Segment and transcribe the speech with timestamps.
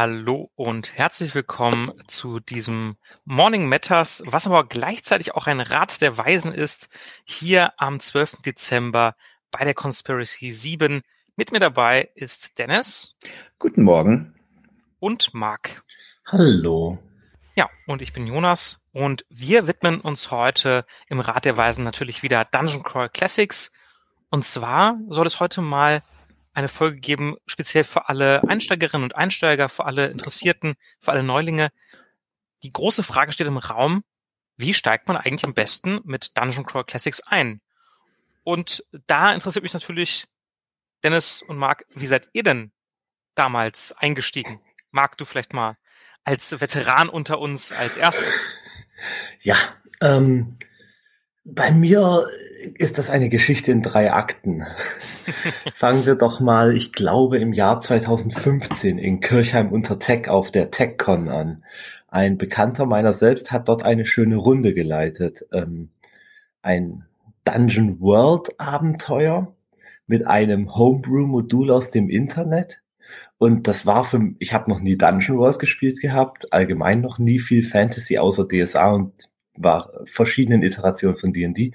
[0.00, 2.94] Hallo und herzlich willkommen zu diesem
[3.24, 6.88] Morning Matters, was aber gleichzeitig auch ein Rat der Weisen ist,
[7.24, 8.36] hier am 12.
[8.46, 9.16] Dezember
[9.50, 11.02] bei der Conspiracy 7.
[11.34, 13.16] Mit mir dabei ist Dennis.
[13.58, 14.36] Guten Morgen.
[15.00, 15.82] Und Marc.
[16.26, 17.00] Hallo.
[17.56, 22.22] Ja, und ich bin Jonas und wir widmen uns heute im Rat der Weisen natürlich
[22.22, 23.72] wieder Dungeon Crawl Classics.
[24.30, 26.04] Und zwar soll es heute mal
[26.58, 31.70] eine Folge geben, speziell für alle Einsteigerinnen und Einsteiger, für alle Interessierten, für alle Neulinge.
[32.64, 34.02] Die große Frage steht im Raum,
[34.56, 37.60] wie steigt man eigentlich am besten mit Dungeon Crawl Classics ein?
[38.42, 40.26] Und da interessiert mich natürlich,
[41.04, 42.72] Dennis und Marc, wie seid ihr denn
[43.36, 44.60] damals eingestiegen?
[44.90, 45.78] Marc, du vielleicht mal
[46.24, 48.52] als Veteran unter uns als erstes.
[49.42, 49.56] Ja,
[50.00, 50.56] ähm,
[51.54, 52.26] bei mir
[52.74, 54.64] ist das eine Geschichte in drei Akten.
[55.72, 60.70] Fangen wir doch mal, ich glaube, im Jahr 2015 in Kirchheim unter Tech auf der
[60.70, 61.64] TechCon an.
[62.08, 65.46] Ein Bekannter meiner selbst hat dort eine schöne Runde geleitet.
[65.52, 65.90] Ähm,
[66.62, 67.04] ein
[67.44, 69.54] Dungeon World Abenteuer
[70.06, 72.82] mit einem Homebrew-Modul aus dem Internet.
[73.38, 77.38] Und das war für ich habe noch nie Dungeon World gespielt gehabt, allgemein noch nie
[77.38, 79.27] viel Fantasy außer DSA und
[79.58, 81.72] war verschiedenen Iterationen von D&D.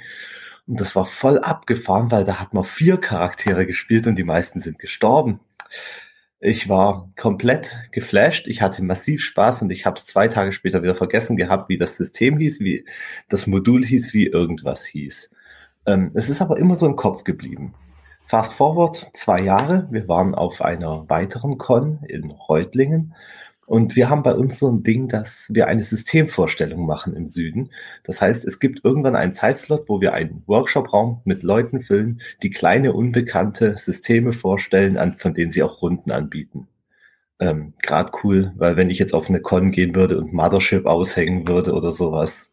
[0.66, 4.60] Und das war voll abgefahren, weil da hat man vier Charaktere gespielt und die meisten
[4.60, 5.40] sind gestorben.
[6.40, 8.48] Ich war komplett geflasht.
[8.48, 11.78] Ich hatte massiv Spaß und ich habe es zwei Tage später wieder vergessen gehabt, wie
[11.78, 12.86] das System hieß, wie
[13.30, 15.30] das Modul hieß, wie irgendwas hieß.
[15.86, 17.74] Ähm, es ist aber immer so im Kopf geblieben.
[18.26, 19.88] Fast forward zwei Jahre.
[19.92, 23.16] Wir waren auf einer weiteren Con in Reutlingen
[23.68, 27.70] und wir haben bei uns so ein Ding, dass wir eine Systemvorstellung machen im Süden.
[28.04, 32.50] Das heißt, es gibt irgendwann einen Zeitslot, wo wir einen Workshop-Raum mit Leuten füllen, die
[32.50, 36.68] kleine, unbekannte Systeme vorstellen, an, von denen sie auch Runden anbieten.
[37.40, 41.48] Ähm, Gerade cool, weil wenn ich jetzt auf eine Con gehen würde und Mothership aushängen
[41.48, 42.52] würde oder sowas,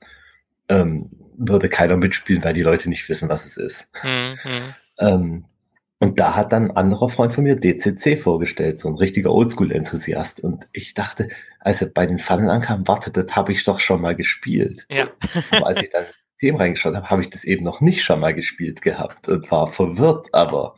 [0.68, 3.90] ähm, würde keiner mitspielen, weil die Leute nicht wissen, was es ist.
[4.04, 4.74] Mhm.
[4.98, 5.44] Ähm,
[6.02, 10.40] und da hat dann ein anderer Freund von mir DCC vorgestellt, so ein richtiger Oldschool-Enthusiast.
[10.40, 11.28] Und ich dachte,
[11.60, 14.86] als er bei den Pfannen ankam, warte, das habe ich doch schon mal gespielt.
[14.90, 15.08] Ja.
[15.50, 18.18] Aber als ich dann ins System reingeschaut habe, habe ich das eben noch nicht schon
[18.18, 20.76] mal gespielt gehabt und war verwirrt, aber.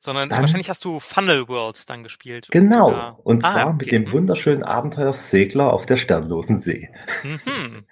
[0.00, 2.48] Sondern dann, wahrscheinlich hast du Funnel World dann gespielt.
[2.50, 2.88] Genau.
[2.88, 3.20] Oder?
[3.22, 3.76] Und ah, zwar okay.
[3.78, 4.12] mit dem mhm.
[4.12, 6.90] wunderschönen Abenteuer Segler auf der sternlosen See.
[7.22, 7.84] Mhm.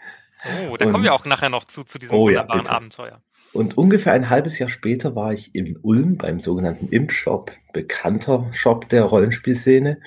[0.70, 3.22] Oh, da und, kommen wir auch nachher noch zu, zu diesem oh, wunderbaren ja, Abenteuer.
[3.52, 8.88] Und ungefähr ein halbes Jahr später war ich in Ulm beim sogenannten Imp-Shop, bekannter Shop
[8.88, 9.98] der Rollenspielszene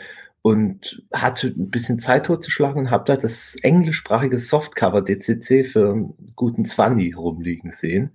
[0.42, 6.14] und hatte ein bisschen Zeit totzuschlagen und habe da das englischsprachige Softcover DCC für einen
[6.36, 8.12] guten Zwanni rumliegen sehen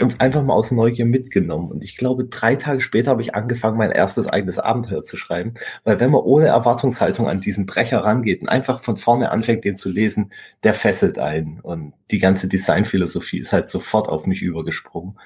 [0.00, 1.70] uns einfach mal aus Neugier mitgenommen.
[1.70, 5.54] Und ich glaube, drei Tage später habe ich angefangen, mein erstes eigenes Abenteuer zu schreiben.
[5.84, 9.76] Weil wenn man ohne Erwartungshaltung an diesen Brecher rangeht und einfach von vorne anfängt, den
[9.76, 11.60] zu lesen, der fesselt einen.
[11.60, 15.18] Und die ganze Designphilosophie ist halt sofort auf mich übergesprungen.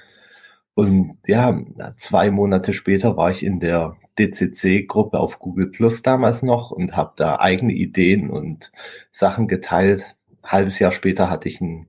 [0.75, 1.61] Und ja,
[1.97, 7.13] zwei Monate später war ich in der DCC-Gruppe auf Google Plus damals noch und habe
[7.15, 8.71] da eigene Ideen und
[9.11, 10.15] Sachen geteilt.
[10.45, 11.87] Halbes Jahr später hatte ich ein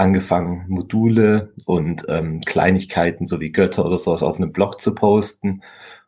[0.00, 5.62] angefangen, Module und ähm, Kleinigkeiten sowie Götter oder sowas auf einem Blog zu posten.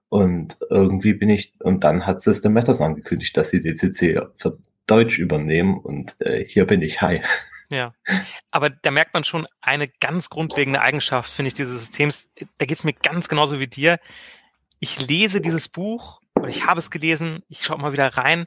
[0.08, 5.18] Und irgendwie bin ich, und dann hat System Matters angekündigt, dass sie DCC für Deutsch
[5.18, 7.22] übernehmen und äh, hier bin ich, hi.
[7.70, 7.94] Ja,
[8.50, 12.28] aber da merkt man schon eine ganz grundlegende Eigenschaft, finde ich, dieses Systems.
[12.58, 13.98] Da geht es mir ganz genauso wie dir.
[14.78, 18.44] Ich lese dieses Buch, oder ich habe es gelesen, ich schaue mal wieder rein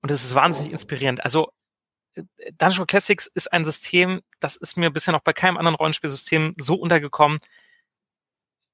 [0.00, 1.24] und es ist wahnsinnig inspirierend.
[1.24, 1.48] Also
[2.52, 6.74] Dungeon Classics ist ein System, das ist mir bisher noch bei keinem anderen Rollenspielsystem so
[6.74, 7.38] untergekommen.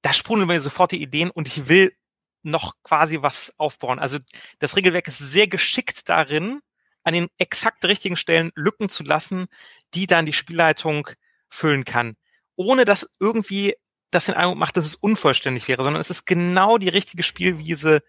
[0.03, 1.97] Da sprudeln mir sofort die Ideen und ich will
[2.43, 3.99] noch quasi was aufbauen.
[3.99, 4.19] Also
[4.59, 6.61] das Regelwerk ist sehr geschickt darin,
[7.03, 9.47] an den exakt richtigen Stellen Lücken zu lassen,
[9.95, 11.09] die dann die Spielleitung
[11.49, 12.17] füllen kann.
[12.57, 13.75] Ohne dass irgendwie
[14.11, 18.03] das den Eindruck macht, dass es unvollständig wäre, sondern es ist genau die richtige Spielwiese,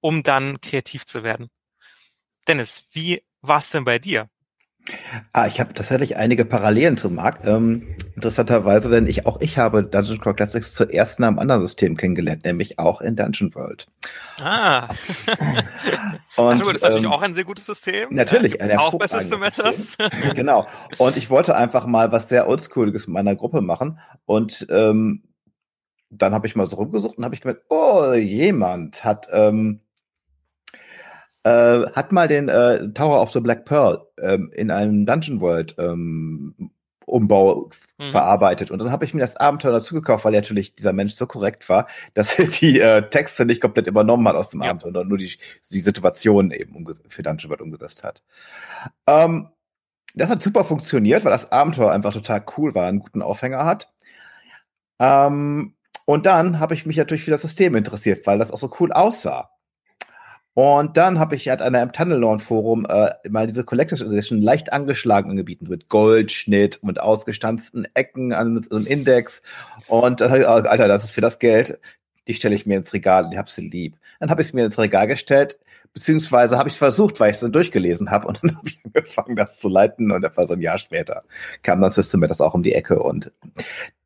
[0.00, 1.50] um dann kreativ zu werden.
[2.48, 4.30] Dennis, wie war es denn bei dir?
[5.32, 7.46] Ah, ich habe tatsächlich einige Parallelen zum Markt.
[7.46, 11.96] Ähm, interessanterweise, denn ich auch ich habe Dungeon Crawl Classics zuerst in einem anderen System
[11.96, 13.86] kennengelernt, nämlich auch in Dungeon World.
[14.42, 14.88] Ah.
[16.36, 18.08] Und das ist natürlich ähm, auch ein sehr gutes System.
[18.10, 19.96] Natürlich, ein auch bei System Matters.
[20.34, 20.66] genau.
[20.98, 25.22] Und ich wollte einfach mal was sehr Oldschooliges mit meiner Gruppe machen und ähm,
[26.10, 29.80] dann habe ich mal so rumgesucht und habe ich gemerkt, oh, jemand hat ähm,
[31.44, 35.74] äh, hat mal den äh, Tower of the Black Pearl ähm, in einem Dungeon World
[35.78, 36.70] ähm,
[37.06, 38.10] Umbau mhm.
[38.10, 38.70] verarbeitet.
[38.70, 41.68] Und dann habe ich mir das Abenteuer dazu gekauft, weil natürlich dieser Mensch so korrekt
[41.68, 44.70] war, dass er die äh, Texte nicht komplett übernommen hat aus dem ja.
[44.70, 45.36] Abenteuer, sondern nur die,
[45.70, 48.22] die Situation eben für Dungeon World umgesetzt hat.
[49.06, 49.48] Ähm,
[50.14, 53.92] das hat super funktioniert, weil das Abenteuer einfach total cool war, einen guten Aufhänger hat.
[55.00, 55.74] Ähm,
[56.06, 58.92] und dann habe ich mich natürlich für das System interessiert, weil das auch so cool
[58.92, 59.50] aussah.
[60.54, 64.72] Und dann habe ich halt an einem Tunnelorn Forum äh, mal diese Collectors Edition leicht
[64.72, 69.42] angeschlagen angeboten mit Goldschnitt und ausgestanzten Ecken an so einem Index.
[69.88, 71.80] Und dann habe ich, oh, Alter, das ist für das Geld.
[72.28, 73.96] Die stelle ich mir ins Regal ich habe sie lieb.
[74.20, 75.58] Dann habe ich es mir ins Regal gestellt,
[75.92, 79.36] beziehungsweise habe ich versucht, weil ich es dann durchgelesen habe und dann habe ich angefangen,
[79.36, 81.24] das zu leiten und etwa so ein Jahr später
[81.62, 83.32] kam dann System das auch um die Ecke und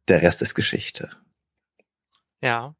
[0.08, 1.10] der Rest ist Geschichte.
[2.40, 2.74] Ja,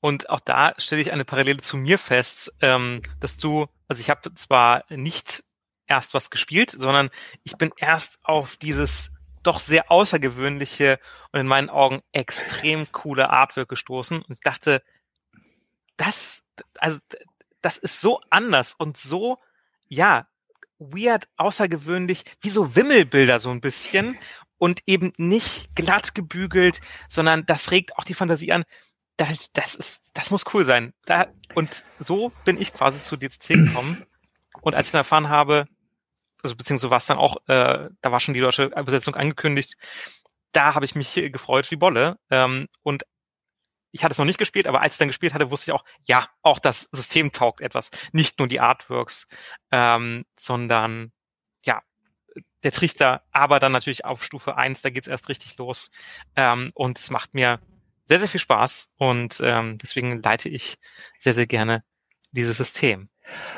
[0.00, 4.10] und auch da stelle ich eine Parallele zu mir fest, ähm, dass du, also ich
[4.10, 5.44] habe zwar nicht
[5.86, 7.10] erst was gespielt, sondern
[7.42, 9.10] ich bin erst auf dieses
[9.42, 11.00] doch sehr außergewöhnliche
[11.32, 14.22] und in meinen Augen extrem coole Artwork gestoßen.
[14.22, 14.82] Und ich dachte,
[15.96, 16.42] das,
[16.78, 16.98] also
[17.62, 19.38] das ist so anders und so,
[19.88, 20.28] ja,
[20.78, 24.16] weird, außergewöhnlich, wie so Wimmelbilder so ein bisschen
[24.58, 28.64] und eben nicht glatt gebügelt, sondern das regt auch die Fantasie an
[29.18, 30.94] das, das ist, das muss cool sein.
[31.04, 34.06] Da, und so bin ich quasi zu DCC gekommen.
[34.62, 35.66] Und als ich dann erfahren habe,
[36.42, 39.76] also beziehungsweise war es dann auch, äh, da war schon die deutsche Übersetzung angekündigt,
[40.52, 42.16] da habe ich mich gefreut wie Bolle.
[42.30, 43.02] Ähm, und
[43.90, 45.84] ich hatte es noch nicht gespielt, aber als ich dann gespielt hatte, wusste ich auch,
[46.04, 47.90] ja, auch das System taugt etwas.
[48.12, 49.26] Nicht nur die Artworks,
[49.72, 51.12] ähm, sondern
[51.64, 51.82] ja,
[52.62, 55.90] der Trichter, aber dann natürlich auf Stufe eins da geht's erst richtig los.
[56.36, 57.60] Ähm, und es macht mir
[58.08, 60.78] sehr, sehr viel Spaß und ähm, deswegen leite ich
[61.18, 61.84] sehr, sehr gerne
[62.32, 63.08] dieses System.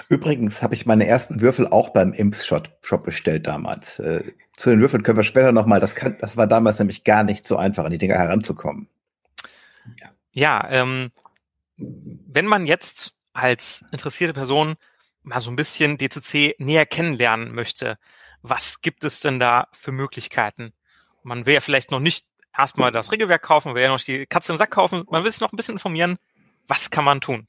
[0.09, 4.01] Übrigens habe ich meine ersten Würfel auch beim Imps Shop bestellt damals.
[4.01, 7.23] Äh, zu den Würfeln können wir später nochmal, das, kann, das war damals nämlich gar
[7.23, 8.89] nicht so einfach, an die Dinger heranzukommen.
[10.01, 11.13] Ja, ja ähm,
[11.77, 14.75] wenn man jetzt als interessierte Person
[15.23, 17.97] mal so ein bisschen DCC näher kennenlernen möchte,
[18.43, 20.73] was gibt es denn da für Möglichkeiten?
[21.23, 22.27] Man will ja vielleicht noch nicht
[22.61, 25.05] erstmal das Regelwerk kaufen, wir werden noch die Katze im Sack kaufen.
[25.11, 26.19] Man will sich noch ein bisschen informieren.
[26.69, 27.47] Was kann man tun?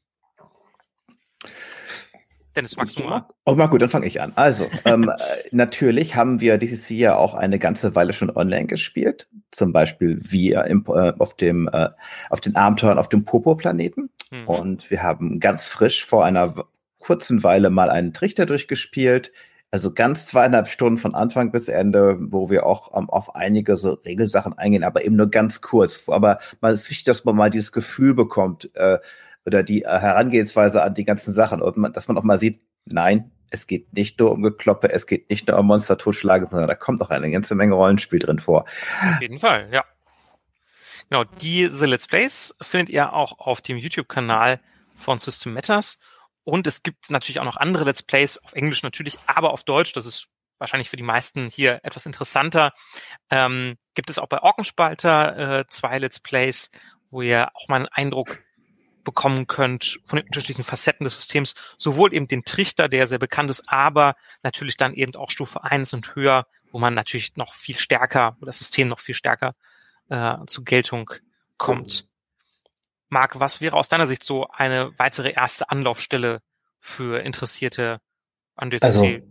[2.55, 3.27] Dennis, magst du mal?
[3.45, 4.33] Oh, mal gut, dann fange ich an.
[4.35, 5.15] Also, ähm, äh,
[5.51, 9.29] natürlich haben wir dieses Jahr auch eine ganze Weile schon online gespielt.
[9.51, 11.89] Zum Beispiel wir im, äh, auf dem, äh,
[12.29, 14.09] auf den Abenteuern auf dem Popo-Planeten.
[14.31, 14.47] Mhm.
[14.47, 16.65] Und wir haben ganz frisch vor einer
[16.99, 19.31] kurzen Weile mal einen Trichter durchgespielt.
[19.73, 23.93] Also ganz zweieinhalb Stunden von Anfang bis Ende, wo wir auch um, auf einige so
[23.93, 26.09] Regelsachen eingehen, aber eben nur ganz kurz.
[26.09, 28.99] Aber man ist wichtig, dass man mal dieses Gefühl bekommt äh,
[29.45, 32.61] oder die äh, Herangehensweise an die ganzen Sachen und man, dass man auch mal sieht,
[32.85, 36.67] nein, es geht nicht nur um Gekloppe, es geht nicht nur um Monster totschlagen, sondern
[36.67, 38.65] da kommt auch eine ganze Menge Rollenspiel drin vor.
[39.13, 39.85] Auf jeden Fall, ja.
[41.09, 44.59] Genau, diese Let's Plays findet ihr auch auf dem YouTube-Kanal
[44.95, 45.99] von System Matters.
[46.43, 49.93] Und es gibt natürlich auch noch andere Let's Plays, auf Englisch natürlich, aber auf Deutsch.
[49.93, 52.71] Das ist wahrscheinlich für die meisten hier etwas interessanter.
[53.29, 56.71] Ähm, gibt es auch bei Orkenspalter äh, zwei Let's Plays,
[57.09, 58.39] wo ihr auch mal einen Eindruck
[59.03, 63.49] bekommen könnt von den unterschiedlichen Facetten des Systems, sowohl eben den Trichter, der sehr bekannt
[63.49, 67.77] ist, aber natürlich dann eben auch Stufe 1 und höher, wo man natürlich noch viel
[67.77, 69.55] stärker, wo das System noch viel stärker
[70.09, 71.11] äh, zu Geltung
[71.57, 72.07] kommt.
[73.11, 76.39] Marc, was wäre aus deiner Sicht so eine weitere erste Anlaufstelle
[76.79, 77.99] für Interessierte
[78.55, 79.23] an DCC?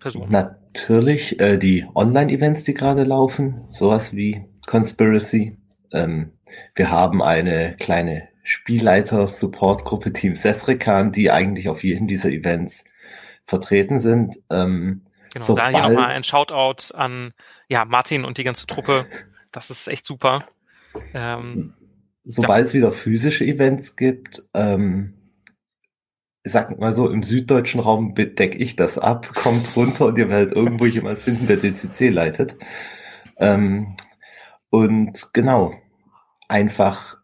[0.00, 0.26] Also, äh?
[0.28, 5.58] Natürlich äh, die Online-Events, die gerade laufen, sowas wie Conspiracy.
[5.92, 6.32] Ähm,
[6.76, 12.84] wir haben eine kleine Spielleiter-Support-Gruppe Team Sesrekan, die eigentlich auf jedem dieser Events
[13.42, 14.38] vertreten sind.
[14.50, 15.04] Ähm,
[15.34, 17.34] genau, da hier nochmal ein Shoutout an
[17.68, 19.06] ja, Martin und die ganze Truppe.
[19.50, 20.44] Das ist echt super.
[21.12, 21.74] Ähm,
[22.26, 25.14] sobald es wieder physische Events gibt, ähm,
[26.44, 30.52] sag mal so, im süddeutschen Raum bedecke ich das ab, kommt runter und ihr werdet
[30.52, 32.56] irgendwo jemand finden, der DCC leitet.
[33.38, 33.96] Ähm,
[34.70, 35.74] und genau,
[36.48, 37.18] einfach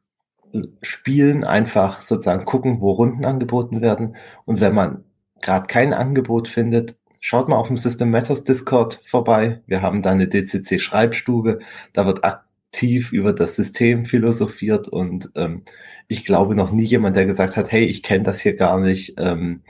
[0.83, 4.17] spielen, einfach sozusagen gucken, wo Runden angeboten werden.
[4.45, 5.05] Und wenn man
[5.41, 9.63] gerade kein Angebot findet, schaut mal auf dem System Matters Discord vorbei.
[9.67, 11.61] Wir haben da eine DCC Schreibstube.
[11.93, 12.23] Da wird
[12.73, 15.63] tief über das System philosophiert und ähm,
[16.09, 19.15] ich glaube noch nie jemand, der gesagt hat, hey, ich kenne das hier gar nicht.
[19.19, 19.63] Ähm,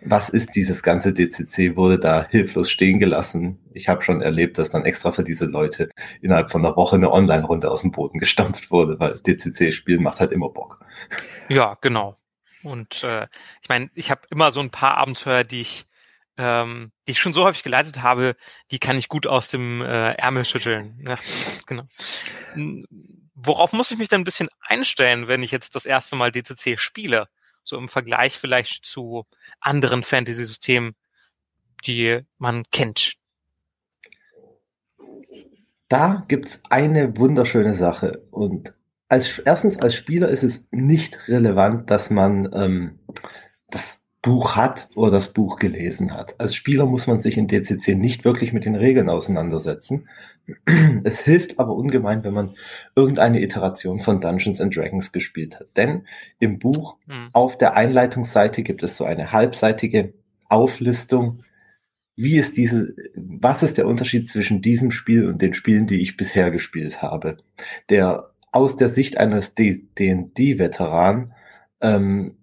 [0.00, 1.76] was ist dieses ganze DCC?
[1.76, 3.58] Wurde da hilflos stehen gelassen?
[3.74, 5.88] Ich habe schon erlebt, dass dann extra für diese Leute
[6.20, 10.32] innerhalb von einer Woche eine Online-Runde aus dem Boden gestampft wurde, weil DCC-Spielen macht halt
[10.32, 10.80] immer Bock.
[11.48, 12.16] Ja, genau.
[12.62, 13.26] Und äh,
[13.62, 15.86] ich meine, ich habe immer so ein paar Abenteuer, die ich
[16.38, 18.36] ähm, die ich schon so häufig geleitet habe,
[18.70, 21.04] die kann ich gut aus dem äh, Ärmel schütteln.
[21.06, 21.18] Ja,
[21.66, 21.88] genau.
[23.34, 26.78] Worauf muss ich mich denn ein bisschen einstellen, wenn ich jetzt das erste Mal DCC
[26.78, 27.28] spiele?
[27.64, 29.26] So im Vergleich vielleicht zu
[29.60, 30.94] anderen Fantasy-Systemen,
[31.84, 33.14] die man kennt.
[35.88, 38.22] Da gibt's eine wunderschöne Sache.
[38.30, 38.74] Und
[39.08, 42.98] als erstens als Spieler ist es nicht relevant, dass man ähm,
[43.70, 46.40] das Buch hat oder das Buch gelesen hat.
[46.40, 50.08] Als Spieler muss man sich in DCC nicht wirklich mit den Regeln auseinandersetzen.
[51.04, 52.56] Es hilft aber ungemein, wenn man
[52.96, 55.68] irgendeine Iteration von Dungeons and Dragons gespielt hat.
[55.76, 56.06] Denn
[56.40, 57.28] im Buch hm.
[57.32, 60.14] auf der Einleitungsseite gibt es so eine halbseitige
[60.48, 61.44] Auflistung,
[62.16, 66.16] wie ist diese, was ist der Unterschied zwischen diesem Spiel und den Spielen, die ich
[66.16, 67.36] bisher gespielt habe?
[67.90, 71.32] Der aus der Sicht eines D&D-Veteran
[71.80, 72.37] ähm,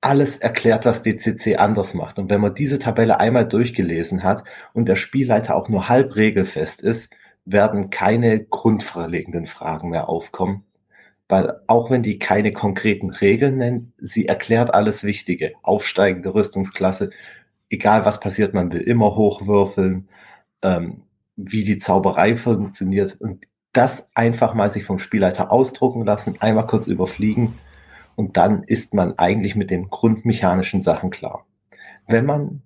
[0.00, 2.18] alles erklärt, was DCC anders macht.
[2.18, 6.82] Und wenn man diese Tabelle einmal durchgelesen hat und der Spielleiter auch nur halb regelfest
[6.82, 7.10] ist,
[7.44, 10.64] werden keine grundverlegenden Fragen mehr aufkommen.
[11.28, 15.52] Weil auch wenn die keine konkreten Regeln nennt, sie erklärt alles Wichtige.
[15.62, 17.10] Aufsteigende Rüstungsklasse,
[17.68, 20.08] egal was passiert, man will immer hochwürfeln,
[20.62, 21.02] ähm,
[21.36, 26.86] wie die Zauberei funktioniert und das einfach mal sich vom Spielleiter ausdrucken lassen, einmal kurz
[26.86, 27.54] überfliegen
[28.20, 31.46] und dann ist man eigentlich mit den grundmechanischen Sachen klar.
[32.06, 32.60] Wenn man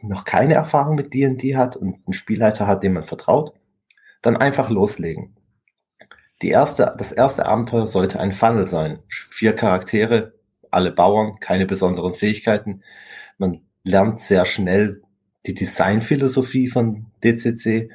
[0.00, 3.52] noch keine Erfahrung mit D&D hat und einen Spielleiter hat, dem man vertraut,
[4.22, 5.34] dann einfach loslegen.
[6.40, 9.00] Die erste, das erste Abenteuer sollte ein Funnel sein.
[9.08, 10.34] Vier Charaktere,
[10.70, 12.84] alle Bauern, keine besonderen Fähigkeiten.
[13.38, 15.02] Man lernt sehr schnell
[15.46, 17.90] die Designphilosophie von DCC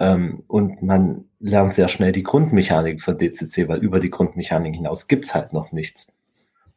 [0.00, 5.06] ähm, und man lernt sehr schnell die Grundmechanik von DCC, weil über die Grundmechanik hinaus
[5.06, 6.12] gibt's halt noch nichts.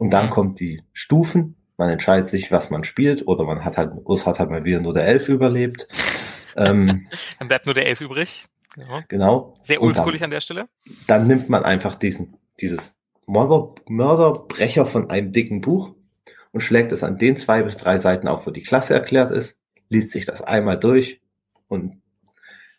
[0.02, 1.58] Und dann kommt die Stufen.
[1.78, 4.80] Man entscheidet sich, was man spielt, oder man hat halt, Urs hat halt mal wieder
[4.80, 5.88] nur der Elf überlebt.
[6.56, 8.48] ähm, dann bleibt nur der Elf übrig.
[8.74, 9.02] Genau.
[9.08, 9.58] genau.
[9.62, 10.68] Sehr oldschoolig an der Stelle.
[11.06, 12.96] Dann nimmt man einfach diesen, dieses
[13.28, 15.94] Mörder, Mörderbrecher von einem dicken Buch
[16.52, 19.60] und schlägt es an den zwei bis drei Seiten auf, wo die Klasse erklärt ist,
[19.90, 21.22] liest sich das einmal durch
[21.68, 22.02] und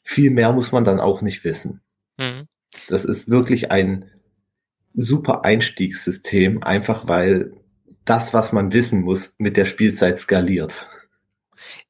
[0.02, 1.82] viel mehr muss man dann auch nicht wissen.
[2.16, 2.48] Mhm.
[2.88, 4.10] Das ist wirklich ein
[4.94, 7.52] super Einstiegssystem, einfach weil
[8.04, 10.88] das, was man wissen muss, mit der Spielzeit skaliert.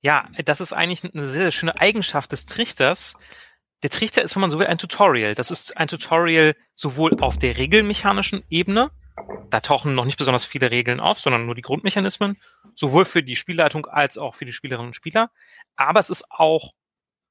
[0.01, 3.15] Ja, das ist eigentlich eine sehr, sehr schöne Eigenschaft des Trichters.
[3.83, 5.35] Der Trichter ist, wenn man so will, ein Tutorial.
[5.35, 8.91] Das ist ein Tutorial sowohl auf der regelmechanischen Ebene,
[9.51, 12.39] da tauchen noch nicht besonders viele Regeln auf, sondern nur die Grundmechanismen,
[12.75, 15.31] sowohl für die Spielleitung als auch für die Spielerinnen und Spieler.
[15.77, 16.73] Aber es ist auch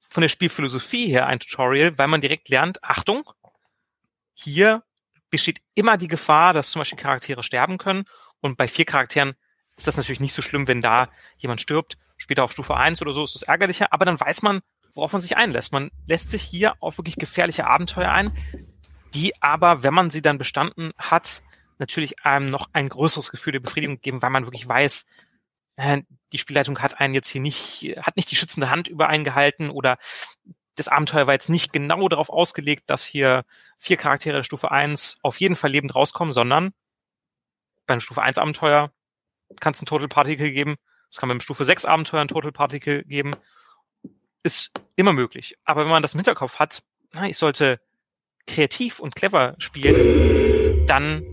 [0.10, 3.30] von der Spielphilosophie her ein Tutorial, weil man direkt lernt, Achtung,
[4.34, 4.84] hier
[5.32, 8.04] besteht immer die Gefahr, dass zum Beispiel Charaktere sterben können.
[8.42, 9.36] Und bei vier Charakteren
[9.76, 11.98] ist das natürlich nicht so schlimm, wenn da jemand stirbt.
[12.18, 14.62] Später auf Stufe 1 oder so ist das ärgerlicher, aber dann weiß man,
[14.94, 15.74] worauf man sich einlässt.
[15.74, 18.30] Man lässt sich hier auf wirklich gefährliche Abenteuer ein,
[19.16, 21.42] die aber, wenn man sie dann bestanden hat,
[21.80, 25.08] natürlich einem noch ein größeres Gefühl der Befriedigung geben, weil man wirklich weiß,
[25.78, 29.24] äh, die Spielleitung hat einen jetzt hier nicht, hat nicht die schützende Hand über einen
[29.24, 29.98] gehalten oder
[30.82, 33.46] das Abenteuer war jetzt nicht genau darauf ausgelegt, dass hier
[33.78, 36.74] vier Charaktere der Stufe 1 auf jeden Fall lebend rauskommen, sondern
[37.86, 38.92] bei einem Stufe 1 Abenteuer
[39.60, 40.78] kann es ein Total Particle geben.
[41.08, 43.36] Es kann beim Stufe 6 Abenteuer ein Total Particle geben.
[44.42, 45.56] Ist immer möglich.
[45.66, 46.82] Aber wenn man das im Hinterkopf hat,
[47.14, 47.80] na, ich sollte
[48.48, 51.24] kreativ und clever spielen, dann,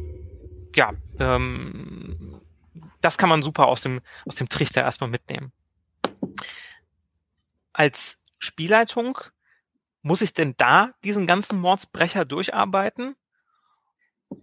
[0.74, 2.42] ja, ähm,
[3.00, 5.52] das kann man super aus dem, aus dem Trichter erstmal mitnehmen.
[7.72, 9.18] Als Spielleitung,
[10.02, 13.16] muss ich denn da diesen ganzen Mordsbrecher durcharbeiten?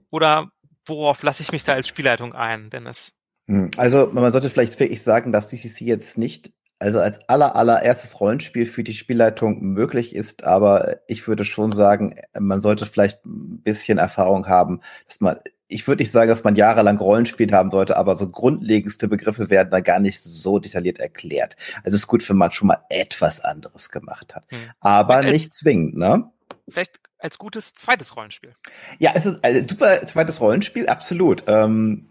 [0.10, 0.52] Oder
[0.86, 3.14] worauf lasse ich mich da als Spielleitung ein, Dennis?
[3.48, 8.20] Hm, also man sollte vielleicht wirklich sagen, dass DCC jetzt nicht also als aller allererstes
[8.20, 13.62] Rollenspiel für die Spielleitung möglich ist, aber ich würde schon sagen, man sollte vielleicht ein
[13.64, 17.98] bisschen Erfahrung haben, dass man ich würde nicht sagen, dass man jahrelang Rollenspiel haben sollte,
[17.98, 21.56] aber so grundlegendste Begriffe werden da gar nicht so detailliert erklärt.
[21.78, 24.46] Also es ist gut, wenn man schon mal etwas anderes gemacht hat.
[24.50, 24.60] Hm.
[24.80, 26.30] Aber als, nicht zwingend, ne?
[26.70, 28.54] Vielleicht als gutes zweites Rollenspiel.
[29.00, 31.44] Ja, es ist ein super zweites Rollenspiel, absolut.
[31.48, 32.10] Ähm,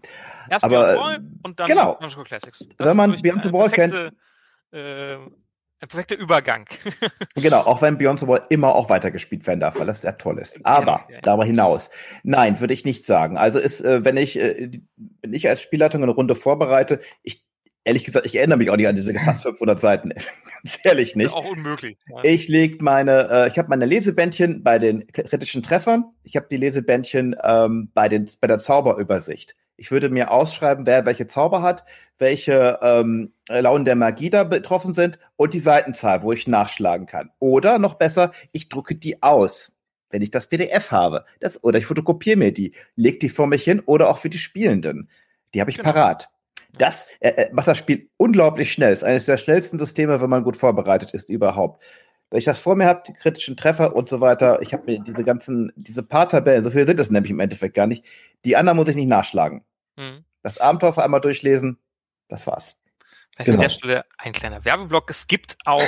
[0.49, 1.95] Erst aber, Beyond Wall und dann genau.
[1.95, 2.67] Classics.
[2.77, 3.93] Das wenn man Beyond the Wall kennt,
[4.71, 5.17] äh,
[5.85, 6.65] ein perfekter Übergang.
[7.35, 10.39] genau, auch wenn Beyond the Wall immer auch weitergespielt werden darf, weil das sehr toll
[10.39, 10.59] ist.
[10.65, 11.21] Aber ja, ja.
[11.21, 11.89] darüber hinaus,
[12.23, 13.37] nein, würde ich nicht sagen.
[13.37, 14.71] Also ist, äh, wenn ich, äh,
[15.21, 17.45] wenn ich als Spielleitung eine Runde vorbereite, ich
[17.85, 20.09] ehrlich gesagt, ich erinnere mich auch nicht an diese fast 500 Seiten.
[20.63, 21.33] Ganz ehrlich nicht.
[21.33, 21.97] auch unmöglich.
[22.09, 22.23] Ja.
[22.23, 26.05] Ich leg meine, äh, ich habe meine Lesebändchen bei den kritischen Treffern.
[26.23, 29.55] Ich habe die Lesebändchen ähm, bei den bei der Zauberübersicht.
[29.77, 31.83] Ich würde mir ausschreiben, wer welche Zauber hat,
[32.17, 37.31] welche ähm, Launen der Magie da betroffen sind und die Seitenzahl, wo ich nachschlagen kann.
[37.39, 39.75] Oder noch besser, ich drucke die aus,
[40.09, 41.25] wenn ich das PDF habe.
[41.41, 44.37] Das, oder ich fotokopiere mir die, leg die vor mich hin oder auch für die
[44.39, 45.09] Spielenden.
[45.53, 45.91] Die habe ich genau.
[45.91, 46.29] parat.
[46.77, 48.91] Das äh, macht das Spiel unglaublich schnell.
[48.91, 51.81] Es ist eines der schnellsten Systeme, wenn man gut vorbereitet ist, überhaupt.
[52.29, 54.99] Wenn ich das vor mir habe, die kritischen Treffer und so weiter, ich habe mir
[54.99, 58.05] diese ganzen, diese paar Tabellen, so viele sind es nämlich im Endeffekt gar nicht,
[58.43, 59.63] die anderen muss ich nicht nachschlagen.
[59.95, 60.25] Mhm.
[60.41, 61.77] Das Abenteuer vor einmal durchlesen,
[62.27, 62.75] das war's.
[63.35, 63.57] Vielleicht genau.
[63.57, 65.09] an der Stelle ein kleiner Werbeblock.
[65.09, 65.83] Es gibt auch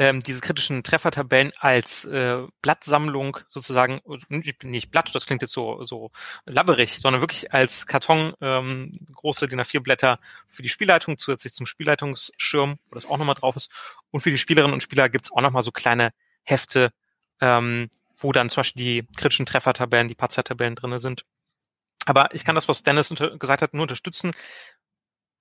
[0.00, 6.10] ähm, diese kritischen Treffertabellen als äh, Blattsammlung sozusagen, nicht Blatt, das klingt jetzt so, so
[6.44, 11.66] labberig, sondern wirklich als Karton ähm, große DIN A4 Blätter für die Spielleitung, zusätzlich zum
[11.66, 13.70] Spielleitungsschirm, wo das auch nochmal drauf ist.
[14.10, 16.10] Und für die Spielerinnen und Spieler gibt's auch nochmal so kleine
[16.42, 16.90] Hefte,
[17.40, 21.24] ähm, wo dann zum Beispiel die kritischen Treffertabellen, die Patzer-Tabellen drinne sind.
[22.06, 24.32] Aber ich kann das, was Dennis gesagt hat, nur unterstützen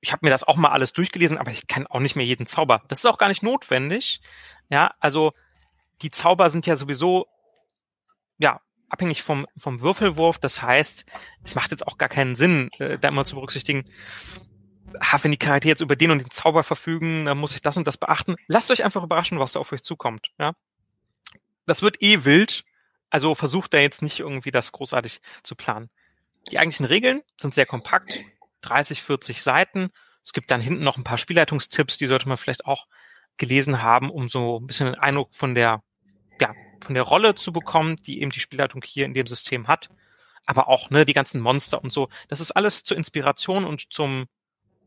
[0.02, 2.46] ich habe mir das auch mal alles durchgelesen, aber ich kann auch nicht mehr jeden
[2.46, 2.84] Zauber.
[2.88, 4.22] Das ist auch gar nicht notwendig.
[4.70, 5.34] Ja, also
[6.02, 7.28] die Zauber sind ja sowieso
[8.38, 10.38] ja abhängig vom vom Würfelwurf.
[10.40, 11.06] Das heißt,
[11.44, 13.86] es macht jetzt auch gar keinen Sinn, äh, da immer zu berücksichtigen.
[15.02, 17.78] Ha, wenn die Charaktere jetzt über den und den Zauber verfügen, dann muss ich das
[17.78, 18.36] und das beachten.
[18.48, 20.32] Lasst euch einfach überraschen, was da auf euch zukommt.
[20.40, 20.54] Ja,
[21.66, 22.64] das wird eh wild.
[23.10, 25.90] Also versucht da jetzt nicht irgendwie das großartig zu planen.
[26.52, 28.22] Die eigentlichen Regeln sind sehr kompakt
[28.62, 29.90] 30, 40 Seiten.
[30.24, 32.88] Es gibt dann hinten noch ein paar Spielleitungstipps, die sollte man vielleicht auch
[33.38, 35.84] gelesen haben, um so ein bisschen einen Eindruck von der,
[36.42, 39.90] ja, von der Rolle zu bekommen, die eben die Spielleitung hier in dem System hat.
[40.46, 42.10] Aber auch, ne, die ganzen Monster und so.
[42.30, 44.26] Das ist alles zur Inspiration und zum,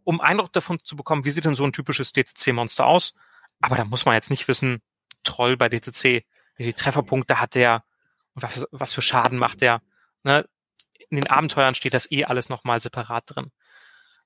[0.04, 3.14] um Eindruck davon zu bekommen, wie sieht denn so ein typisches DCC-Monster aus.
[3.60, 4.82] Aber da muss man jetzt nicht wissen,
[5.22, 6.24] Troll bei DCC,
[6.56, 7.84] wie viele Trefferpunkte hat der
[8.34, 9.82] und was, was für Schaden macht der.
[10.22, 10.48] Ne?
[11.10, 13.50] In den Abenteuern steht das eh alles nochmal separat drin.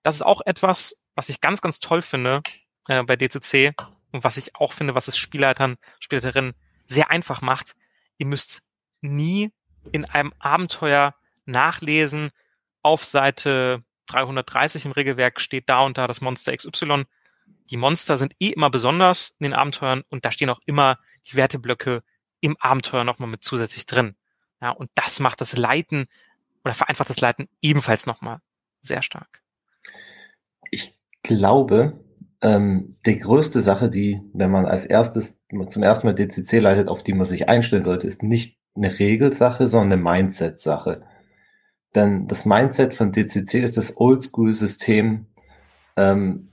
[0.04, 2.42] Das ist auch etwas, was ich ganz, ganz toll finde
[2.88, 3.74] äh, bei DCC
[4.12, 6.54] und was ich auch finde, was es Spielleitern, Spielleiterinnen
[6.86, 7.74] sehr einfach macht.
[8.18, 8.62] Ihr müsst
[9.00, 9.50] nie
[9.92, 11.14] in einem Abenteuer
[11.46, 12.30] nachlesen,
[12.82, 17.04] auf Seite 330 im Regelwerk steht da und da das Monster XY.
[17.70, 21.36] Die Monster sind eh immer besonders in den Abenteuern und da stehen auch immer die
[21.36, 22.02] Werteblöcke
[22.40, 24.16] im Abenteuer nochmal mit zusätzlich drin.
[24.60, 26.08] Ja, und das macht das Leiten
[26.62, 28.40] oder vereinfacht das Leiten ebenfalls nochmal
[28.82, 29.43] sehr stark.
[30.74, 32.00] Ich glaube,
[32.42, 37.04] ähm, die größte Sache, die, wenn man als erstes zum ersten Mal DCC leitet, auf
[37.04, 41.02] die man sich einstellen sollte, ist nicht eine Regelsache, sondern eine Mindset-Sache.
[41.94, 45.26] Denn das Mindset von DCC ist das Oldschool-System,
[45.96, 46.48] ähm,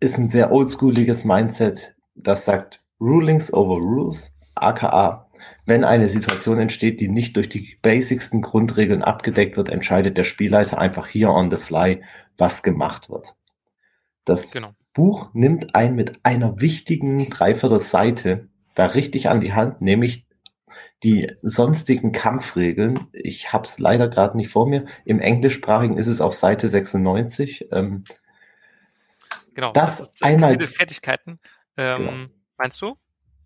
[0.00, 5.30] ist ein sehr oldschooliges Mindset, das sagt Rulings over Rules, aka
[5.66, 10.78] wenn eine Situation entsteht, die nicht durch die basicsten Grundregeln abgedeckt wird, entscheidet der Spielleiter
[10.78, 12.02] einfach hier on the fly,
[12.38, 13.34] was gemacht wird.
[14.24, 14.74] Das genau.
[14.92, 20.26] Buch nimmt ein mit einer wichtigen Dreiviertelseite da richtig an die Hand, nämlich
[21.02, 23.08] die sonstigen Kampfregeln.
[23.12, 24.86] Ich habe es leider gerade nicht vor mir.
[25.04, 27.68] Im Englischsprachigen ist es auf Seite 96.
[27.72, 28.04] Ähm,
[29.54, 31.40] genau, das, das ist einmal Fertigkeiten.
[31.76, 32.12] Ähm, genau.
[32.58, 32.96] Meinst du?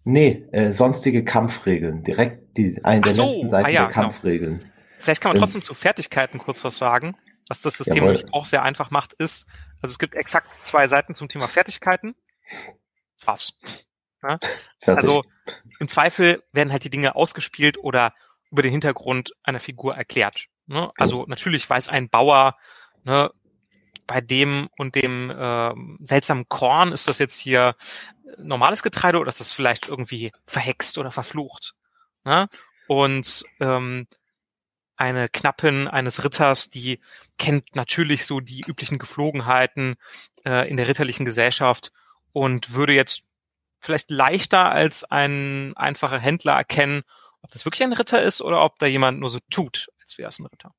[0.05, 2.03] Nee, äh, sonstige Kampfregeln.
[2.03, 4.01] Direkt die eine der so, letzten Seiten ah, ja, der genau.
[4.03, 4.59] Kampfregeln.
[4.59, 4.73] Genau.
[4.99, 7.17] Vielleicht kann man ähm, trotzdem zu Fertigkeiten kurz was sagen.
[7.49, 9.47] Was das System nämlich auch sehr einfach macht, ist,
[9.85, 12.15] also es gibt exakt zwei Seiten zum Thema Fertigkeiten.
[13.23, 13.53] Was?
[14.23, 14.39] Ja?
[14.87, 15.25] Also
[15.79, 18.15] im Zweifel werden halt die Dinge ausgespielt oder
[18.51, 20.47] über den Hintergrund einer Figur erklärt.
[20.65, 20.91] Ne?
[20.97, 22.57] Also natürlich weiß ein Bauer,
[23.03, 23.31] ne,
[24.07, 27.77] bei dem und dem äh, seltsamen Korn ist das jetzt hier
[28.39, 31.75] normales Getreide oder ist das vielleicht irgendwie verhext oder verflucht?
[32.25, 32.49] Ne?
[32.89, 34.07] Und ähm,
[34.97, 37.01] eine Knappin eines Ritters, die
[37.39, 39.97] kennt natürlich so die üblichen Geflogenheiten
[40.45, 41.93] äh, in der ritterlichen Gesellschaft
[42.33, 43.23] und würde jetzt
[43.81, 47.03] vielleicht leichter als ein einfacher Händler erkennen,
[47.43, 50.29] ob das wirklich ein Ritter ist oder ob da jemand nur so tut, als wäre
[50.29, 50.73] es ein Ritter.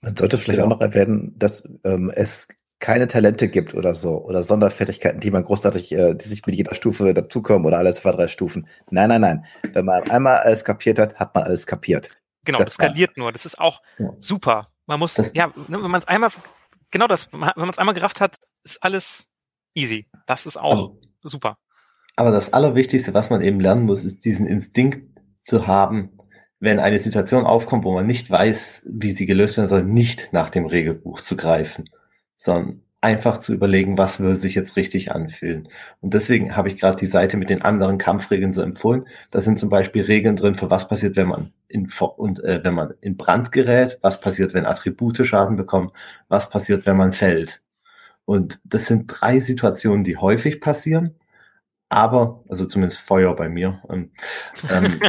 [0.00, 2.48] Man sollte vielleicht auch noch erwähnen, dass ähm, es
[2.80, 6.74] keine Talente gibt oder so oder Sonderfertigkeiten, die man großartig, äh, die sich mit jeder
[6.74, 8.68] Stufe dazukommen oder alle zwei, drei Stufen.
[8.90, 9.44] Nein, nein, nein.
[9.72, 12.10] Wenn man einmal alles kapiert hat, hat man alles kapiert.
[12.44, 13.32] Genau, das, das skaliert nur.
[13.32, 14.10] Das ist auch ja.
[14.20, 14.66] super.
[14.86, 16.30] Man muss, das, ja, wenn man es einmal,
[16.90, 19.28] genau das, wenn man es einmal gerafft hat, ist alles
[19.74, 20.08] easy.
[20.26, 21.58] Das ist auch also, super.
[22.16, 26.18] Aber das Allerwichtigste, was man eben lernen muss, ist diesen Instinkt zu haben,
[26.60, 30.50] wenn eine Situation aufkommt, wo man nicht weiß, wie sie gelöst werden soll, nicht nach
[30.50, 31.88] dem Regelbuch zu greifen,
[32.36, 35.68] sondern einfach zu überlegen, was würde sich jetzt richtig anfühlen.
[36.00, 39.06] Und deswegen habe ich gerade die Seite mit den anderen Kampfregeln so empfohlen.
[39.30, 42.74] Da sind zum Beispiel Regeln drin, für was passiert, wenn man in und äh, wenn
[42.74, 45.92] man in Brand gerät, was passiert, wenn Attribute Schaden bekommen,
[46.28, 47.62] was passiert, wenn man fällt.
[48.24, 51.14] Und das sind drei Situationen, die häufig passieren,
[51.88, 53.80] aber, also zumindest Feuer bei mir.
[53.88, 54.10] Ähm,
[54.70, 55.00] ähm,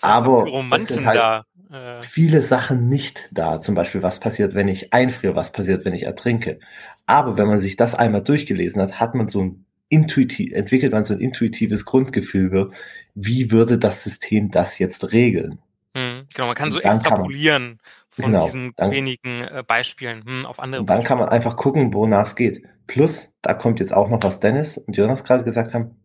[0.00, 0.46] aber
[0.78, 1.46] sind halt da.
[1.72, 2.02] Äh.
[2.02, 3.60] viele Sachen nicht da.
[3.62, 6.60] Zum Beispiel, was passiert, wenn ich einfriere, was passiert, wenn ich ertrinke.
[7.06, 11.04] Aber wenn man sich das einmal durchgelesen hat, hat man so ein intuitiv, entwickelt man
[11.04, 12.70] so ein intuitives Grundgefühl,
[13.14, 15.58] wie würde das System das jetzt regeln?
[15.94, 20.60] Hm, genau, man kann so extrapolieren von genau, diesen dann, wenigen äh, Beispielen hm, auf
[20.60, 20.80] andere.
[20.80, 22.62] Und dann kann man einfach gucken, wonach es geht.
[22.86, 25.96] Plus, da kommt jetzt auch noch, was Dennis und Jonas gerade gesagt haben.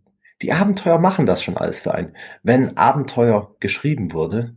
[0.41, 2.13] Die Abenteuer machen das schon alles für einen.
[2.43, 4.56] Wenn Abenteuer geschrieben wurde,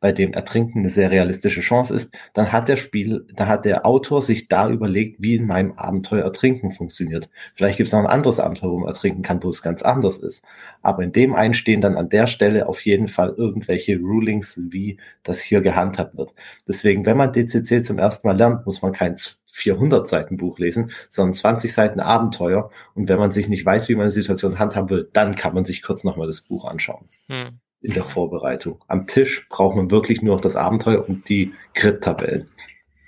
[0.00, 3.86] bei dem Ertrinken eine sehr realistische Chance ist, dann hat der Spiel, da hat der
[3.86, 7.28] Autor sich da überlegt, wie in meinem Abenteuer Ertrinken funktioniert.
[7.54, 10.18] Vielleicht gibt es noch ein anderes Abenteuer, wo man ertrinken kann, wo es ganz anders
[10.18, 10.44] ist.
[10.82, 14.98] Aber in dem einen stehen dann an der Stelle auf jeden Fall irgendwelche Rulings, wie
[15.22, 16.34] das hier gehandhabt wird.
[16.68, 19.16] Deswegen, wenn man DCC zum ersten Mal lernt, muss man kein
[19.52, 22.70] 400 Seiten Buch lesen, sondern 20 Seiten Abenteuer.
[22.94, 25.64] Und wenn man sich nicht weiß, wie man eine Situation handhaben will, dann kann man
[25.64, 27.08] sich kurz nochmal das Buch anschauen.
[27.28, 28.82] Hm in der Vorbereitung.
[28.88, 32.48] Am Tisch braucht man wirklich nur noch das Abenteuer und die Crit-Tabellen.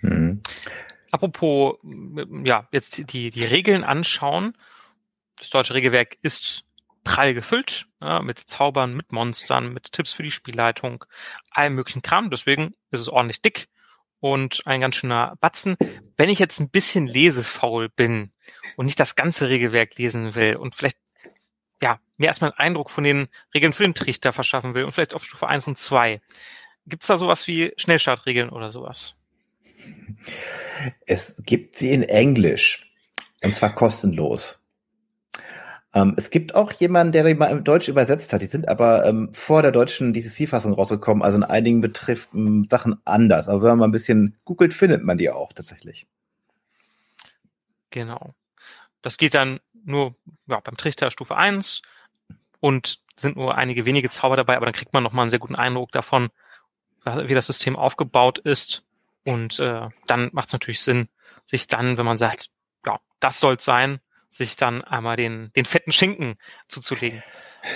[0.02, 0.42] Mhm.
[1.10, 1.78] Apropos,
[2.44, 4.54] ja, jetzt die, die Regeln anschauen.
[5.38, 6.64] Das deutsche Regelwerk ist
[7.04, 11.04] prall gefüllt, ja, mit Zaubern, mit Monstern, mit Tipps für die Spielleitung,
[11.50, 12.30] allem möglichen Kram.
[12.30, 13.68] Deswegen ist es ordentlich dick
[14.20, 15.76] und ein ganz schöner Batzen.
[16.16, 18.32] Wenn ich jetzt ein bisschen lesefaul bin
[18.76, 20.98] und nicht das ganze Regelwerk lesen will und vielleicht
[22.16, 25.24] mir erstmal einen Eindruck von den Regeln für den Trichter verschaffen will und vielleicht auf
[25.24, 26.20] Stufe 1 und 2.
[26.86, 29.14] Gibt's da sowas wie Schnellstartregeln oder sowas?
[31.06, 32.90] Es gibt sie in Englisch.
[33.42, 34.62] Und zwar kostenlos.
[35.94, 38.42] Ähm, es gibt auch jemanden, der die mal im Deutsch übersetzt hat.
[38.42, 41.22] Die sind aber ähm, vor der deutschen DCC-Fassung rausgekommen.
[41.22, 43.48] Also in einigen betrifft ähm, Sachen anders.
[43.48, 46.06] Aber wenn man mal ein bisschen googelt, findet man die auch tatsächlich.
[47.90, 48.34] Genau.
[49.02, 50.14] Das geht dann nur
[50.48, 51.82] ja, beim Trichter Stufe 1
[52.66, 55.54] und sind nur einige wenige Zauber dabei, aber dann kriegt man nochmal einen sehr guten
[55.54, 56.30] Eindruck davon,
[57.04, 58.82] wie das System aufgebaut ist.
[59.24, 61.08] Und äh, dann macht es natürlich Sinn,
[61.44, 62.50] sich dann, wenn man sagt,
[62.84, 64.00] ja, das soll sein,
[64.30, 67.22] sich dann einmal den, den fetten Schinken zuzulegen.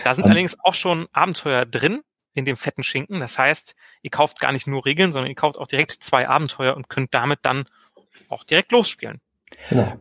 [0.03, 2.03] Da sind allerdings auch schon Abenteuer drin
[2.35, 3.21] in dem fetten Schinken.
[3.21, 6.77] Das heißt, ihr kauft gar nicht nur Regeln, sondern ihr kauft auch direkt zwei Abenteuer
[6.77, 7.67] und könnt damit dann
[8.29, 9.21] auch direkt losspielen.
[9.69, 9.97] Genau.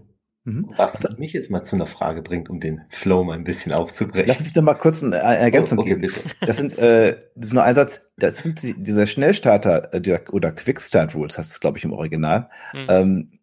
[0.49, 0.73] Mhm.
[0.77, 4.27] Was mich jetzt mal zu einer Frage bringt, um den Flow mal ein bisschen aufzubrechen.
[4.27, 6.01] Lass mich noch mal kurz eine Ergänzung oh, okay, geben.
[6.01, 6.21] Bitte.
[6.41, 10.21] Das sind, äh, das ist nur ein Satz, das sind die, dieser Schnellstarter äh, dieser,
[10.33, 12.49] oder Quickstart Rules, heißt es, glaube ich, im Original.
[12.73, 12.87] Mhm.
[12.89, 13.39] Ähm,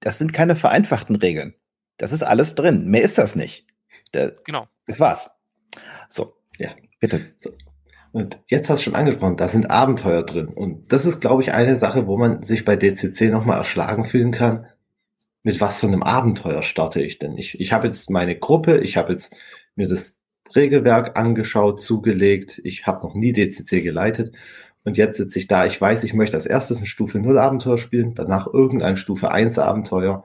[0.00, 1.54] das sind keine vereinfachten Regeln.
[1.96, 2.86] Das ist alles drin.
[2.86, 3.66] Mehr ist das nicht.
[4.12, 4.68] Da, genau.
[4.86, 5.30] Das war's.
[6.08, 6.34] So.
[6.56, 6.70] Ja.
[7.00, 7.32] Bitte.
[7.38, 7.50] So.
[8.12, 10.46] Und jetzt hast du schon angesprochen, da sind Abenteuer drin.
[10.46, 14.30] Und das ist, glaube ich, eine Sache, wo man sich bei DCC nochmal erschlagen fühlen
[14.30, 14.66] kann
[15.42, 17.36] mit was für einem Abenteuer starte ich denn?
[17.38, 19.34] Ich, ich habe jetzt meine Gruppe, ich habe jetzt
[19.76, 20.20] mir das
[20.54, 24.34] Regelwerk angeschaut, zugelegt, ich habe noch nie DCC geleitet
[24.84, 27.78] und jetzt sitze ich da, ich weiß, ich möchte als erstes ein Stufe 0 Abenteuer
[27.78, 30.24] spielen, danach irgendein Stufe 1 Abenteuer.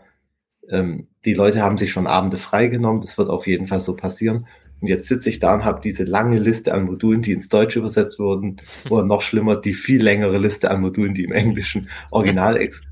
[0.69, 4.47] Ähm, die Leute haben sich schon Abende freigenommen, das wird auf jeden Fall so passieren.
[4.79, 7.79] Und jetzt sitze ich da und habe diese lange Liste an Modulen, die ins Deutsche
[7.79, 8.57] übersetzt wurden,
[8.89, 12.83] oder noch schlimmer, die viel längere Liste an Modulen, die im englischen Original ex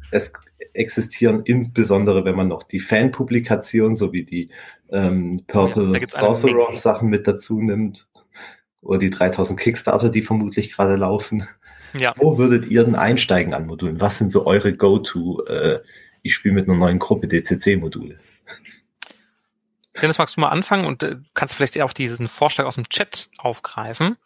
[0.74, 4.50] existieren, insbesondere wenn man noch die Fanpublikation sowie die
[4.90, 8.08] ähm, Purple ja, Sorcerer Sachen mit dazu nimmt
[8.82, 11.48] oder die 3000 Kickstarter, die vermutlich gerade laufen.
[11.98, 12.14] Ja.
[12.18, 14.00] Wo würdet ihr denn einsteigen an Modulen?
[14.00, 15.46] Was sind so eure Go-To?
[15.46, 15.80] Äh,
[16.22, 18.20] ich spiele mit einer neuen Gruppe DCC-Module.
[20.02, 23.30] Dennis, magst du mal anfangen und äh, kannst vielleicht auch diesen Vorschlag aus dem Chat
[23.38, 24.18] aufgreifen?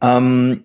[0.00, 0.64] Ähm,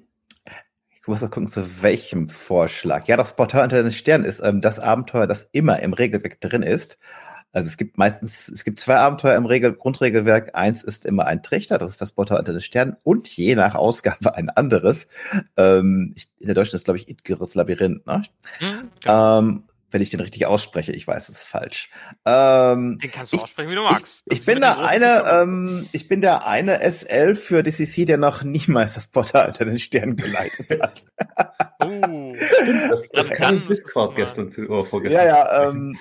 [1.02, 3.08] ich muss noch gucken, zu welchem Vorschlag.
[3.08, 6.62] Ja, das Portal unter den Sternen ist ähm, das Abenteuer, das immer im Regelwerk drin
[6.62, 7.00] ist.
[7.54, 10.56] Also es gibt meistens, es gibt zwei Abenteuer im Regel Grundregelwerk.
[10.56, 13.76] Eins ist immer ein Trichter, das ist das Portal unter den Sternen und je nach
[13.76, 15.08] Ausgabe ein anderes.
[15.58, 18.22] Ähm, in der Deutschen ist, glaube ich, Itgeres Labyrinth, ne?
[18.62, 19.40] Mhm, genau.
[19.40, 20.93] ähm, wenn ich den richtig ausspreche.
[20.93, 21.89] Ich weiß, es ist falsch.
[22.25, 24.23] Ähm, den kannst du ich, aussprechen, wie du magst.
[24.30, 28.43] Ich, ich bin der eine, ähm, ich bin der eine SL für DCC, der noch
[28.43, 31.04] niemals das Portal unter den Sternen geleitet hat.
[31.84, 32.36] uh,
[32.89, 35.27] das, das kann ein Discord gestern zu, oh, vorgestern.
[35.27, 35.97] Ja, ja, ähm,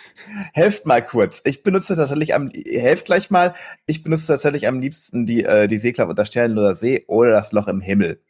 [0.53, 1.43] helft mal kurz.
[1.45, 3.55] Ich benutze tatsächlich am, helft gleich mal.
[3.87, 7.53] Ich benutze tatsächlich am liebsten die, äh, die Seeklappe unter Sternen oder See oder das
[7.53, 8.21] Loch im Himmel.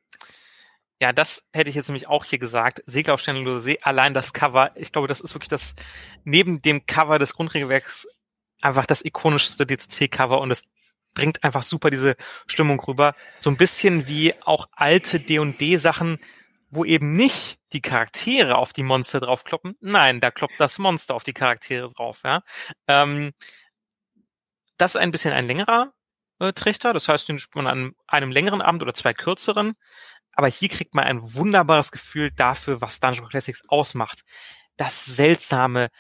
[1.00, 2.82] Ja, das hätte ich jetzt nämlich auch hier gesagt.
[2.86, 5.74] Segler auf Sternenlose See, allein das Cover, ich glaube, das ist wirklich das,
[6.24, 8.06] neben dem Cover des Grundregelwerks,
[8.60, 10.64] einfach das ikonischste DCC-Cover und es
[11.14, 13.14] bringt einfach super diese Stimmung rüber.
[13.38, 16.18] So ein bisschen wie auch alte D&D-Sachen,
[16.68, 19.76] wo eben nicht die Charaktere auf die Monster draufkloppen.
[19.80, 22.20] Nein, da kloppt das Monster auf die Charaktere drauf.
[22.24, 22.42] Ja?
[22.86, 23.32] Ähm,
[24.76, 25.92] das ist ein bisschen ein längerer
[26.40, 26.92] äh, Trichter.
[26.92, 29.74] Das heißt, den spielt man an einem längeren Abend oder zwei kürzeren.
[30.34, 34.24] Aber hier kriegt man ein wunderbares Gefühl dafür, was Dungeon Classics ausmacht.
[34.76, 35.90] Das Seltsame,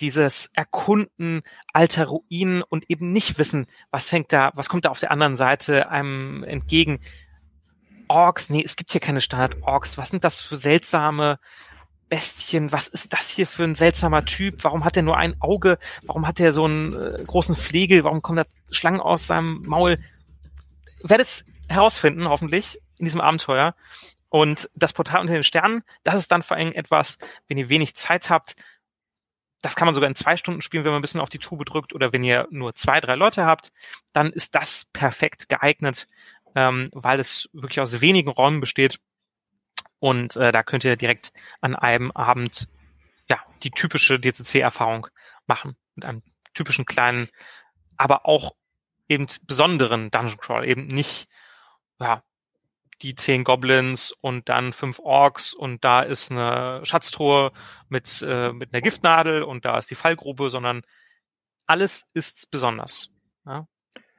[0.00, 1.42] dieses Erkunden
[1.72, 5.36] alter Ruinen und eben nicht wissen, was hängt da, was kommt da auf der anderen
[5.36, 7.00] Seite einem entgegen.
[8.08, 9.98] Orks, nee, es gibt hier keine Standard-Orks.
[9.98, 11.38] Was sind das für seltsame
[12.08, 12.72] Bestien?
[12.72, 14.64] Was ist das hier für ein seltsamer Typ?
[14.64, 15.78] Warum hat er nur ein Auge?
[16.06, 18.04] Warum hat er so einen äh, großen Flegel?
[18.04, 19.98] Warum kommen da Schlangen aus seinem Maul?
[21.02, 23.74] Werde es herausfinden, hoffentlich, in diesem Abenteuer.
[24.28, 27.96] Und das Portal unter den Sternen, das ist dann vor allem etwas, wenn ihr wenig
[27.96, 28.54] Zeit habt,
[29.60, 31.64] das kann man sogar in zwei Stunden spielen, wenn man ein bisschen auf die Tube
[31.64, 33.72] drückt oder wenn ihr nur zwei, drei Leute habt,
[34.12, 36.06] dann ist das perfekt geeignet,
[36.54, 39.00] ähm, weil es wirklich aus wenigen Räumen besteht.
[39.98, 42.68] Und äh, da könnt ihr direkt an einem Abend
[43.28, 45.08] ja die typische DCC-Erfahrung
[45.46, 45.76] machen.
[45.96, 46.22] Mit einem
[46.54, 47.28] typischen kleinen,
[47.96, 48.52] aber auch
[49.08, 50.68] eben besonderen Dungeon Crawl.
[50.68, 51.28] Eben nicht
[52.00, 52.22] ja,
[53.02, 57.52] die zehn Goblins und dann fünf Orks und da ist eine Schatztruhe
[57.88, 60.82] mit, äh, mit einer Giftnadel und da ist die Fallgrube, sondern
[61.66, 63.10] alles ist besonders.
[63.44, 63.66] Ja?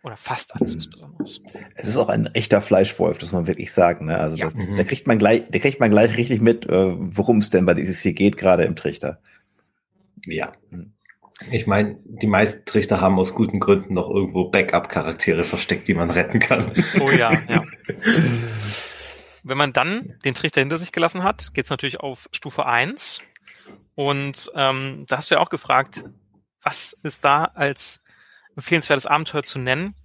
[0.04, 1.41] Oder fast alles ist besonders.
[1.76, 4.08] Es ist auch ein echter Fleischwolf, das muss man wirklich sagen.
[4.08, 4.17] Ne?
[4.17, 4.52] Also ja.
[4.52, 7.65] da, da, kriegt man gleich, da kriegt man gleich richtig mit, äh, worum es denn
[7.65, 9.22] bei dieses hier geht, gerade im Trichter.
[10.26, 10.52] Ja.
[10.69, 10.93] Hm.
[11.52, 16.10] Ich meine, die meisten Trichter haben aus guten Gründen noch irgendwo Backup-Charaktere versteckt, die man
[16.10, 16.72] retten kann.
[17.00, 17.63] Oh ja, ja.
[19.43, 23.22] Wenn man dann den Trichter hinter sich gelassen hat, geht's natürlich auf Stufe 1.
[23.96, 26.06] Und ähm, da hast du ja auch gefragt,
[26.62, 28.04] was ist da als
[28.56, 29.96] empfehlenswertes Abenteuer zu nennen?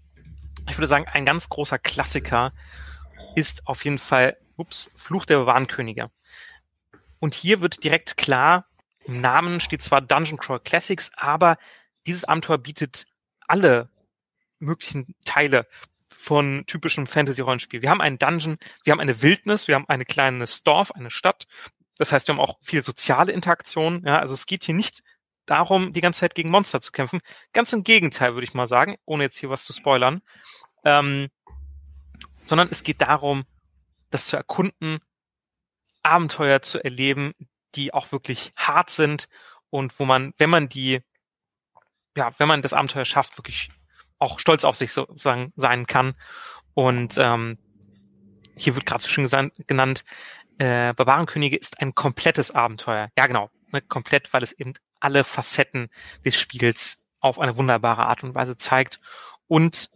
[0.69, 2.53] Ich würde sagen, ein ganz großer Klassiker
[3.37, 6.11] ist auf jeden Fall ups, Fluch der Warnkönige.
[7.21, 8.67] Und hier wird direkt klar,
[9.09, 11.57] im Namen steht zwar Dungeon Crawl Classics, aber
[12.07, 13.07] dieses Abenteuer bietet
[13.47, 13.88] alle
[14.59, 15.66] möglichen Teile
[16.09, 17.81] von typischem Fantasy-Rollenspiel.
[17.81, 21.47] Wir haben einen Dungeon, wir haben eine Wildnis, wir haben eine kleine Dorf, eine Stadt.
[21.97, 24.03] Das heißt, wir haben auch viel soziale Interaktion.
[24.05, 25.03] Ja, also es geht hier nicht
[25.47, 27.21] darum, die ganze Zeit gegen Monster zu kämpfen.
[27.55, 30.21] Ganz im Gegenteil, würde ich mal sagen, ohne jetzt hier was zu spoilern.
[30.85, 31.29] Ähm,
[32.44, 33.44] sondern es geht darum,
[34.11, 34.99] das zu erkunden,
[36.03, 37.33] Abenteuer zu erleben,
[37.75, 39.29] die auch wirklich hart sind
[39.71, 41.01] und wo man, wenn man die,
[42.17, 43.71] ja, wenn man das Abenteuer schafft, wirklich
[44.19, 46.15] auch stolz auf sich sozusagen sein kann.
[46.75, 47.59] Und ähm,
[48.57, 50.05] hier wird gerade so schön genannt,
[50.59, 53.11] äh, Barbarenkönige ist ein komplettes Abenteuer.
[53.17, 55.89] Ja, genau, ne, komplett, weil es eben alle Facetten
[56.25, 59.01] des Spiels auf eine wunderbare Art und Weise zeigt
[59.47, 59.91] und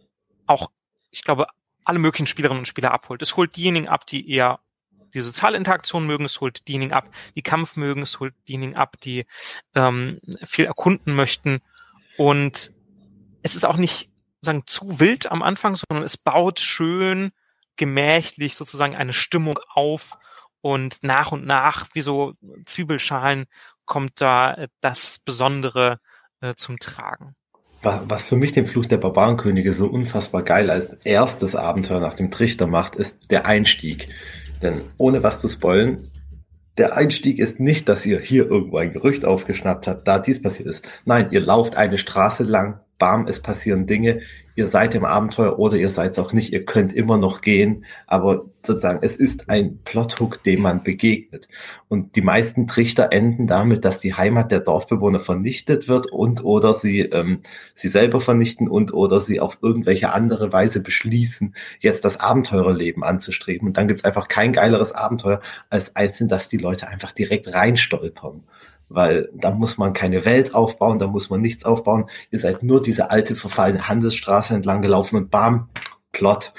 [0.47, 0.71] auch,
[1.11, 1.47] ich glaube,
[1.85, 3.21] alle möglichen Spielerinnen und Spieler abholt.
[3.21, 4.59] Es holt diejenigen ab, die eher
[5.13, 8.97] die soziale Interaktion mögen, es holt diejenigen ab, die Kampf mögen, es holt diejenigen ab,
[9.01, 9.25] die
[9.75, 11.61] ähm, viel erkunden möchten.
[12.17, 12.71] Und
[13.41, 14.09] es ist auch nicht
[14.41, 17.31] sagen zu wild am Anfang, sondern es baut schön
[17.75, 20.17] gemächlich sozusagen eine Stimmung auf
[20.61, 22.33] und nach und nach, wie so
[22.65, 23.45] Zwiebelschalen,
[23.85, 25.99] kommt da äh, das Besondere
[26.41, 27.35] äh, zum Tragen.
[27.81, 32.31] Was für mich den Fluch der Barbarenkönige so unfassbar geil als erstes Abenteuer nach dem
[32.31, 34.05] Trichter macht, ist der Einstieg.
[34.63, 35.97] Denn ohne was zu spoilen,
[36.77, 40.69] der Einstieg ist nicht, dass ihr hier irgendwo ein Gerücht aufgeschnappt habt, da dies passiert
[40.69, 40.87] ist.
[41.05, 44.21] Nein, ihr lauft eine Straße lang, bam, es passieren Dinge,
[44.55, 47.85] ihr seid im Abenteuer oder ihr seid es auch nicht, ihr könnt immer noch gehen,
[48.05, 51.47] aber sozusagen, es ist ein Plothook, dem man begegnet.
[51.89, 56.73] Und die meisten Trichter enden damit, dass die Heimat der Dorfbewohner vernichtet wird und oder
[56.73, 57.39] sie ähm,
[57.73, 63.67] sie selber vernichten und oder sie auf irgendwelche andere Weise beschließen, jetzt das Abenteurerleben anzustreben.
[63.67, 67.53] Und dann gibt's einfach kein geileres Abenteuer als eins, in das die Leute einfach direkt
[67.53, 68.43] reinstolpern
[68.93, 72.05] weil da muss man keine Welt aufbauen, da muss man nichts aufbauen.
[72.31, 75.69] Ihr seid nur diese alte verfallene Handelsstraße entlang gelaufen und bam,
[76.11, 76.53] Plot.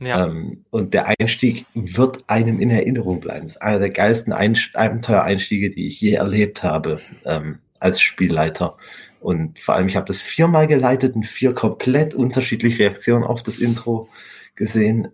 [0.00, 0.26] Ja.
[0.26, 3.46] Ähm, und der Einstieg wird einem in Erinnerung bleiben.
[3.46, 8.76] Das ist einer der geilsten Abenteuereinstiege, die ich je erlebt habe ähm, als Spielleiter.
[9.20, 13.58] Und vor allem, ich habe das viermal geleitet und vier komplett unterschiedliche Reaktionen auf das
[13.58, 14.08] Intro
[14.56, 15.08] gesehen.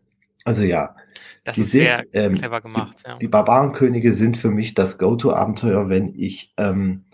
[0.44, 0.94] Also ja,
[1.44, 3.02] das die ist sind, sehr ähm, clever gemacht.
[3.04, 3.16] Die, ja.
[3.16, 7.04] die Barbarenkönige sind für mich das Go-To-Abenteuer, wenn ich ähm,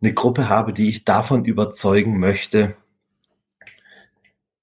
[0.00, 2.76] eine Gruppe habe, die ich davon überzeugen möchte,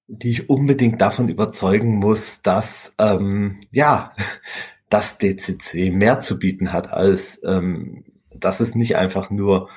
[0.06, 4.12] die ich unbedingt davon überzeugen muss, dass ähm, ja,
[4.88, 9.68] das DCC mehr zu bieten hat, als ähm, dass es nicht einfach nur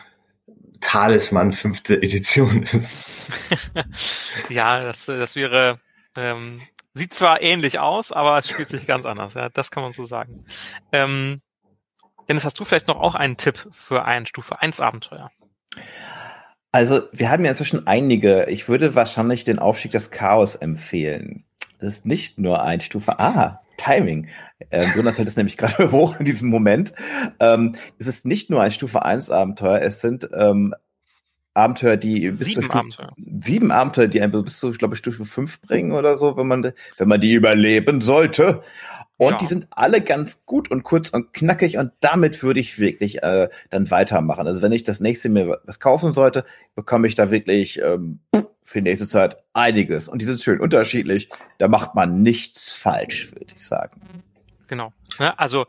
[0.81, 3.49] Talisman fünfte Edition ist.
[4.49, 5.79] ja, das, das wäre,
[6.17, 6.61] ähm,
[6.95, 9.35] sieht zwar ähnlich aus, aber es spielt sich ganz anders.
[9.35, 10.45] Ja, das kann man so sagen.
[10.91, 11.41] Ähm,
[12.27, 15.29] Dennis, hast du vielleicht noch auch einen Tipp für ein Stufe 1 Abenteuer?
[16.71, 18.45] Also, wir haben ja inzwischen einige.
[18.45, 21.45] Ich würde wahrscheinlich den Aufstieg des Chaos empfehlen.
[21.79, 23.19] Das ist nicht nur ein Stufe.
[23.19, 24.29] Ah, Timing.
[24.71, 26.93] Ähm, Jonas hält es nämlich gerade hoch in diesem Moment.
[27.39, 30.73] Ähm, es ist nicht nur ein Stufe 1 Abenteuer, es sind ähm,
[31.55, 33.13] Abenteuer, die bis sieben Stufe, Abenteuer.
[33.39, 36.73] sieben Abenteuer, die einen bis zu, ich glaube, Stufe 5 bringen oder so, wenn man,
[36.97, 38.61] wenn man die überleben sollte.
[39.17, 39.37] Und ja.
[39.37, 43.47] die sind alle ganz gut und kurz und knackig und damit würde ich wirklich äh,
[43.69, 44.45] dann weitermachen.
[44.45, 46.43] Also wenn ich das nächste mir was kaufen sollte,
[46.75, 48.19] bekomme ich da wirklich ähm,
[48.65, 50.09] für die nächste Zeit einiges.
[50.09, 51.29] Und die sind schön unterschiedlich.
[51.59, 54.01] Da macht man nichts falsch, würde ich sagen.
[54.67, 54.91] Genau.
[55.17, 55.37] Ne?
[55.39, 55.65] Also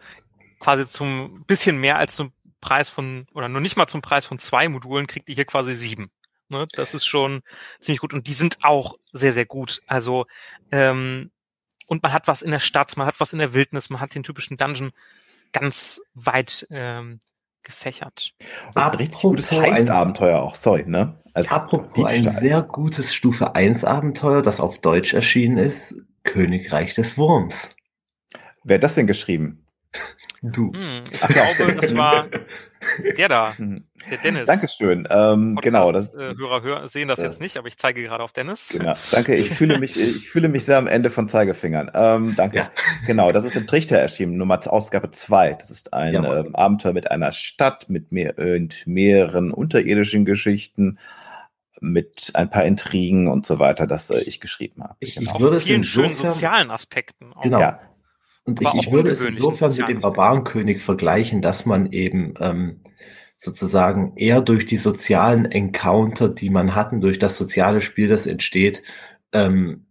[0.59, 2.33] quasi zum bisschen mehr als zum
[2.67, 5.73] Preis von, oder nur nicht mal zum Preis von zwei Modulen kriegt ihr hier quasi
[5.73, 6.11] sieben.
[6.49, 6.67] Ne?
[6.75, 7.43] Das ist schon
[7.79, 8.13] ziemlich gut.
[8.13, 9.83] Und die sind auch sehr, sehr gut.
[9.87, 10.27] Also,
[10.73, 11.31] ähm,
[11.87, 14.17] und man hat was in der Stadt, man hat was in der Wildnis, man hat
[14.17, 14.91] den typischen Dungeon
[15.53, 17.21] ganz weit ähm,
[17.63, 18.33] gefächert.
[18.75, 21.23] Und ein richtig gutes Heist-Abenteuer auch, sorry, ne?
[21.35, 22.17] Als apropos Diebstahl.
[22.17, 27.71] ein sehr gutes Stufe 1 Abenteuer, das auf Deutsch erschienen ist, Königreich des Wurms.
[28.65, 29.65] Wer hat das denn geschrieben?
[30.43, 30.73] Du.
[30.73, 32.27] Hm, ich glaube, das war
[33.17, 33.85] der da, hm.
[34.11, 34.47] der Dennis.
[34.47, 35.09] Dankeschön.
[35.11, 35.93] Ähm, genau.
[35.93, 38.69] Das, äh, Hörer hör, sehen das äh, jetzt nicht, aber ich zeige gerade auf Dennis.
[38.71, 38.95] Genau.
[39.11, 39.35] Danke.
[39.35, 41.91] Ich fühle mich, ich fühle mich sehr am Ende von Zeigefingern.
[41.95, 42.59] Ähm, danke.
[42.59, 42.71] Ja.
[43.07, 43.33] Genau.
[43.33, 45.55] Das ist im Trichter erschienen, Nummer Ausgabe 2.
[45.55, 50.99] Das ist ein ja, ähm, Abenteuer mit einer Stadt, mit mehr, und mehreren unterirdischen Geschichten
[51.81, 54.97] mit ein paar Intrigen und so weiter, das äh, ich geschrieben habe.
[55.01, 55.35] Ich, genau.
[55.35, 57.33] ich würde vielen schönen sozialen Aspekten.
[57.35, 57.43] Auch.
[57.43, 57.61] Genau.
[57.61, 57.81] Ja.
[58.47, 62.81] Und ich, ich würde es insofern mit dem Barbarenkönig vergleichen, dass man eben ähm,
[63.37, 68.83] sozusagen eher durch die sozialen Encounter, die man hatten, durch das soziale Spiel, das entsteht,
[69.33, 69.87] ähm,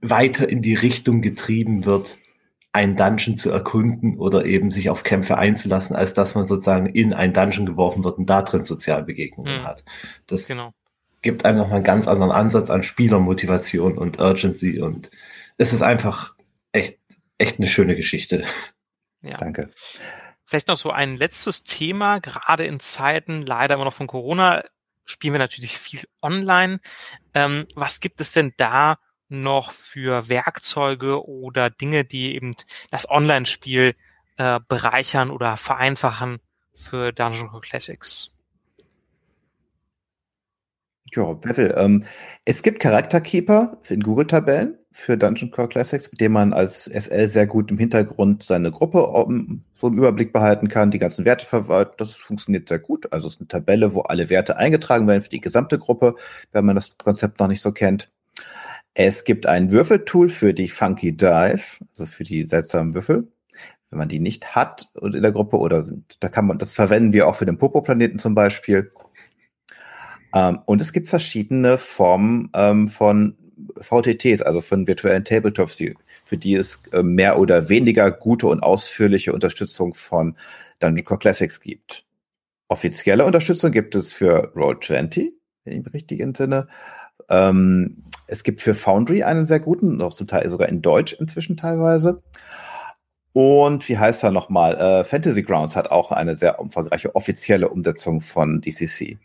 [0.00, 2.18] weiter in die Richtung getrieben wird,
[2.72, 7.12] ein Dungeon zu erkunden oder eben sich auf Kämpfe einzulassen, als dass man sozusagen in
[7.12, 9.64] ein Dungeon geworfen wird und da drin Sozialbegegnungen hm.
[9.64, 9.84] hat.
[10.28, 10.72] Das genau.
[11.22, 15.10] gibt einem noch einen ganz anderen Ansatz an Spielermotivation und Urgency und
[15.56, 16.34] es ist einfach
[16.70, 16.98] echt
[17.38, 18.44] echt eine schöne Geschichte.
[19.22, 19.36] Ja.
[19.36, 19.70] Danke.
[20.44, 24.64] Vielleicht noch so ein letztes Thema, gerade in Zeiten leider immer noch von Corona
[25.04, 26.80] spielen wir natürlich viel online.
[27.34, 28.98] Ähm, was gibt es denn da
[29.28, 32.54] noch für Werkzeuge oder Dinge, die eben
[32.90, 33.94] das Online-Spiel
[34.36, 36.40] äh, bereichern oder vereinfachen
[36.72, 38.34] für Dungeon Classics?
[41.14, 41.74] Ja, wer will.
[41.76, 42.06] Ähm,
[42.44, 47.46] es gibt Charakterkeeper in Google-Tabellen für Dungeon Core Classics, mit dem man als SL sehr
[47.46, 49.06] gut im Hintergrund seine Gruppe
[49.76, 51.94] so im Überblick behalten kann, die ganzen Werte verwalten.
[51.98, 53.12] Das funktioniert sehr gut.
[53.12, 56.14] Also es ist eine Tabelle, wo alle Werte eingetragen werden für die gesamte Gruppe,
[56.52, 58.10] wenn man das Konzept noch nicht so kennt.
[58.94, 63.28] Es gibt ein Würfeltool für die Funky Dice, also für die seltsamen Würfel.
[63.90, 65.88] Wenn man die nicht hat in der Gruppe oder
[66.20, 68.90] da kann man, das verwenden wir auch für den Popo-Planeten zum Beispiel.
[70.34, 73.37] Ähm, und es gibt verschiedene Formen ähm, von
[73.80, 75.94] VTTs, also von virtuellen Tabletops, die,
[76.24, 80.36] für die es äh, mehr oder weniger gute und ausführliche Unterstützung von
[80.80, 82.04] Dungeon Core Classics gibt.
[82.68, 85.32] Offizielle Unterstützung gibt es für Roll20,
[85.64, 86.68] wenn ich mich richtig entsinne.
[87.28, 91.56] Ähm, es gibt für Foundry einen sehr guten, noch zum Teil sogar in Deutsch inzwischen
[91.56, 92.22] teilweise.
[93.32, 94.74] Und wie heißt er nochmal?
[94.76, 99.18] Äh, Fantasy Grounds hat auch eine sehr umfangreiche offizielle Umsetzung von DCC.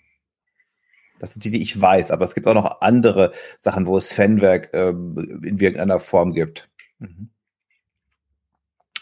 [1.24, 4.12] Das sind die, die ich weiß, aber es gibt auch noch andere Sachen, wo es
[4.12, 6.70] Fanwerk ähm, in irgendeiner Form gibt.
[7.00, 7.30] Mhm.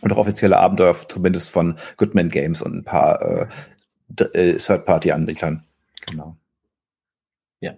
[0.02, 3.48] Und auch offizielle Abenteuer, zumindest von Goodman Games und ein paar äh,
[4.36, 5.66] äh, Third-Party-Anbietern.
[6.06, 6.38] Genau.
[7.60, 7.74] Ja.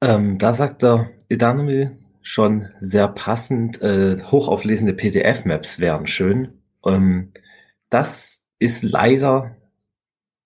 [0.00, 6.62] Ähm, da sagt der Edanomil schon sehr passend, äh, hochauflesende PDF-Maps wären schön.
[6.82, 7.30] Ähm,
[7.90, 9.57] das ist leider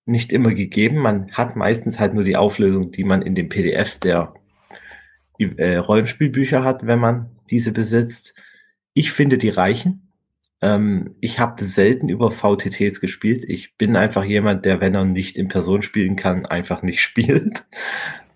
[0.05, 0.97] nicht immer gegeben.
[0.97, 4.33] Man hat meistens halt nur die Auflösung, die man in den PDFs der
[5.39, 8.35] äh, Rollenspielbücher hat, wenn man diese besitzt.
[8.93, 10.11] Ich finde, die reichen.
[10.61, 13.43] Ähm, ich habe selten über VTTs gespielt.
[13.47, 17.65] Ich bin einfach jemand, der, wenn er nicht in Person spielen kann, einfach nicht spielt.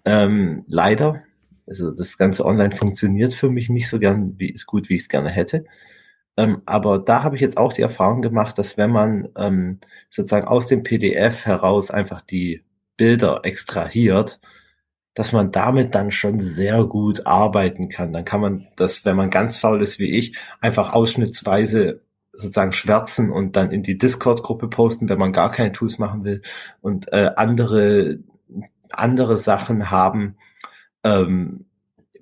[0.06, 1.24] Ähm, leider.
[1.66, 5.10] Also das ganze Online funktioniert für mich nicht so gern, wie gut, wie ich es
[5.10, 5.66] gerne hätte.
[6.38, 9.80] Ähm, aber da habe ich jetzt auch die Erfahrung gemacht, dass wenn man ähm,
[10.10, 12.64] sozusagen aus dem PDF heraus einfach die
[12.96, 14.40] Bilder extrahiert,
[15.14, 18.14] dass man damit dann schon sehr gut arbeiten kann.
[18.14, 22.02] Dann kann man das, wenn man ganz faul ist wie ich, einfach ausschnittsweise
[22.34, 26.44] sozusagen schwärzen und dann in die Discord-Gruppe posten, wenn man gar keine Tools machen will
[26.82, 28.20] und äh, andere
[28.92, 30.38] andere Sachen haben
[31.04, 31.66] ähm,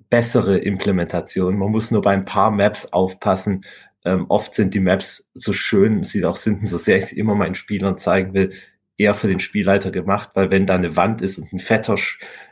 [0.08, 1.58] bessere Implementationen.
[1.58, 3.64] Man muss nur bei ein paar Maps aufpassen.
[4.06, 7.34] Ähm, oft sind die Maps so schön, sie auch sind, so sehr ich sie immer
[7.34, 8.52] meinen Spielern zeigen will,
[8.96, 11.96] eher für den Spielleiter gemacht, weil wenn da eine Wand ist und ein fetter,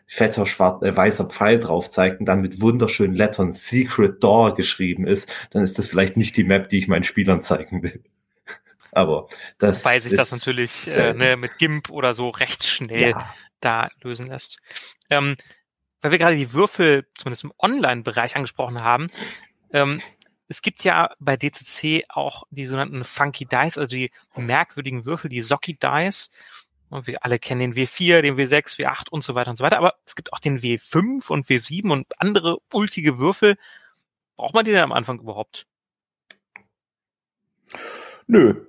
[0.07, 5.07] fetter schwarz, äh, weißer Pfeil drauf zeigt und dann mit wunderschönen Lettern Secret Door geschrieben
[5.07, 8.03] ist, dann ist das vielleicht nicht die Map, die ich meinen Spielern zeigen will.
[8.93, 9.29] Aber
[9.59, 13.35] das Weil sich das natürlich äh, ne, mit GIMP oder so recht schnell ja.
[13.61, 14.59] da lösen lässt.
[15.09, 15.37] Ähm,
[16.01, 19.07] weil wir gerade die Würfel, zumindest im Online-Bereich angesprochen haben,
[19.73, 20.03] ähm,
[20.49, 25.41] es gibt ja bei DCC auch die sogenannten Funky Dice, also die merkwürdigen Würfel, die
[25.41, 26.31] Socky Dice.
[26.91, 29.79] Und wir alle kennen den W4, den W6, W8 und so weiter und so weiter.
[29.79, 33.57] Aber es gibt auch den W5 und W7 und andere ulkige Würfel.
[34.37, 35.67] Braucht man die denn am Anfang überhaupt?
[38.27, 38.67] Nö.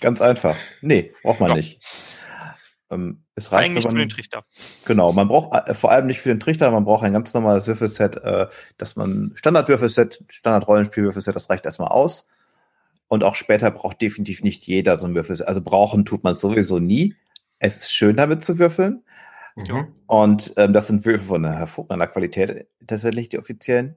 [0.00, 0.56] Ganz einfach.
[0.80, 1.56] Nee, braucht man ja.
[1.56, 1.82] nicht.
[2.90, 4.42] Ähm, es reicht nicht man, für den Trichter.
[4.84, 7.66] Genau, man braucht äh, vor allem nicht für den Trichter, man braucht ein ganz normales
[7.66, 12.26] Würfelset, äh, dass man Standardwürfelset, Standard-Rollenspielwürfelset, das reicht erstmal aus.
[13.08, 15.48] Und auch später braucht definitiv nicht jeder so ein Würfelset.
[15.48, 17.16] Also brauchen tut man sowieso nie.
[17.58, 19.02] Es ist schön, damit zu würfeln.
[19.56, 19.88] Mhm.
[20.06, 23.96] Und ähm, das sind Würfel von einer hervorragender Qualität, tatsächlich die offiziellen.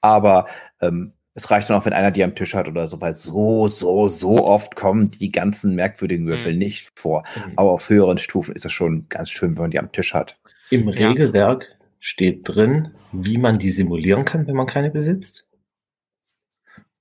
[0.00, 0.46] Aber
[0.80, 3.66] ähm, es reicht dann auch, wenn einer die am Tisch hat oder so, weil so,
[3.66, 6.58] so, so oft kommen die ganzen merkwürdigen Würfel mhm.
[6.58, 7.24] nicht vor.
[7.34, 7.52] Mhm.
[7.56, 10.38] Aber auf höheren Stufen ist es schon ganz schön, wenn man die am Tisch hat.
[10.70, 11.10] Im ja.
[11.10, 15.46] Regelwerk steht drin, wie man die simulieren kann, wenn man keine besitzt.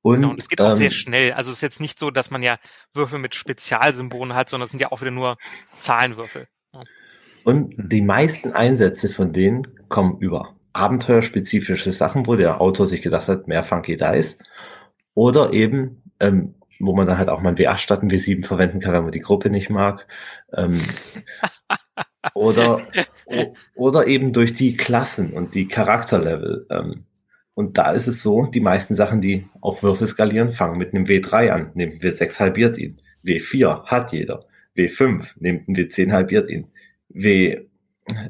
[0.02, 1.34] Und, genau, und es geht auch ähm, sehr schnell.
[1.34, 2.58] Also es ist jetzt nicht so, dass man ja
[2.94, 5.38] Würfel mit Spezialsymbolen hat, sondern es sind ja auch wieder nur
[5.80, 6.48] Zahlenwürfel.
[6.74, 6.84] Ja.
[7.44, 13.28] Und die meisten Einsätze von denen kommen über abenteuerspezifische Sachen, wo der Autor sich gedacht
[13.28, 14.40] hat, mehr Funky Dice.
[15.14, 18.80] Oder eben, ähm, wo man dann halt auch mal ein W8 statt ein W7 verwenden
[18.80, 20.08] kann, wenn man die Gruppe nicht mag.
[20.54, 20.82] Ähm,
[22.34, 22.82] oder,
[23.76, 26.66] oder eben durch die Klassen und die Charakterlevel.
[26.70, 27.06] Ähm,
[27.54, 31.06] und da ist es so, die meisten Sachen, die auf Würfel skalieren, fangen mit einem
[31.06, 31.72] W3 an.
[31.76, 33.00] Nehmen W6 halbiert ihn.
[33.24, 34.46] W4 hat jeder.
[34.76, 36.72] W5 nimmt ein W10 halbiert ihn.
[37.10, 37.66] W,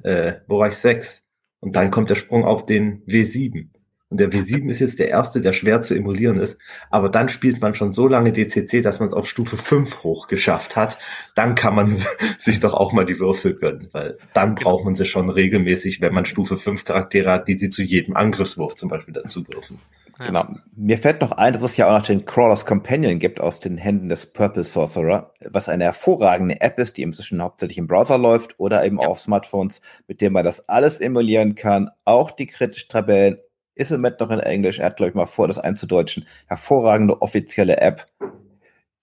[0.04, 1.22] äh, wo war ich 6?
[1.64, 3.70] Und dann kommt der Sprung auf den W7.
[4.09, 6.57] Und der W7 ist jetzt der erste, der schwer zu emulieren ist.
[6.89, 10.28] Aber dann spielt man schon so lange DCC, dass man es auf Stufe 5 hoch
[10.28, 10.97] geschafft hat.
[11.36, 12.03] Dann kann man
[12.38, 16.14] sich doch auch mal die Würfel gönnen, weil dann braucht man sie schon regelmäßig, wenn
[16.14, 19.80] man Stufe 5 Charaktere hat, die sie zu jedem Angriffswurf zum Beispiel dazu dürfen.
[20.20, 20.47] Genau.
[20.76, 23.78] Mir fällt noch ein, dass es ja auch noch den Crawlers Companion gibt aus den
[23.78, 28.59] Händen des Purple Sorcerer, was eine hervorragende App ist, die inzwischen hauptsächlich im Browser läuft
[28.59, 29.07] oder eben ja.
[29.07, 31.89] auf Smartphones, mit dem man das alles emulieren kann.
[32.05, 33.39] Auch die kritischen Tabellen
[33.76, 34.80] ist im Moment noch in Englisch.
[34.80, 36.28] Er hat, glaube ich, mal vor, das einzudeutschen.
[36.45, 38.05] Hervorragende offizielle App.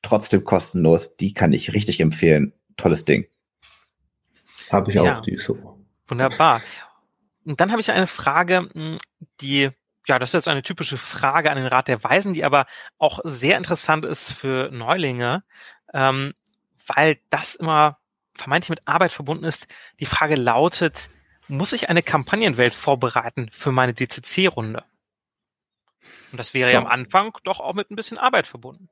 [0.02, 1.16] Trotzdem kostenlos.
[1.16, 2.52] Die kann ich richtig empfehlen.
[2.76, 3.26] Tolles Ding.
[4.70, 5.18] Habe ich ja.
[5.18, 5.58] auch, die so.
[6.06, 6.62] Wunderbar.
[7.44, 8.98] Und dann habe ich eine Frage, hm,
[9.40, 9.70] die
[10.11, 12.66] ja, das ist jetzt eine typische Frage an den Rat der Weisen, die aber
[12.98, 15.44] auch sehr interessant ist für Neulinge,
[15.94, 16.34] ähm,
[16.88, 17.98] weil das immer
[18.34, 19.68] vermeintlich mit Arbeit verbunden ist.
[20.00, 21.11] Die Frage lautet,
[21.46, 24.82] muss ich eine Kampagnenwelt vorbereiten für meine DCC-Runde?
[26.32, 26.80] Und das wäre ja.
[26.80, 28.88] ja am Anfang doch auch mit ein bisschen Arbeit verbunden.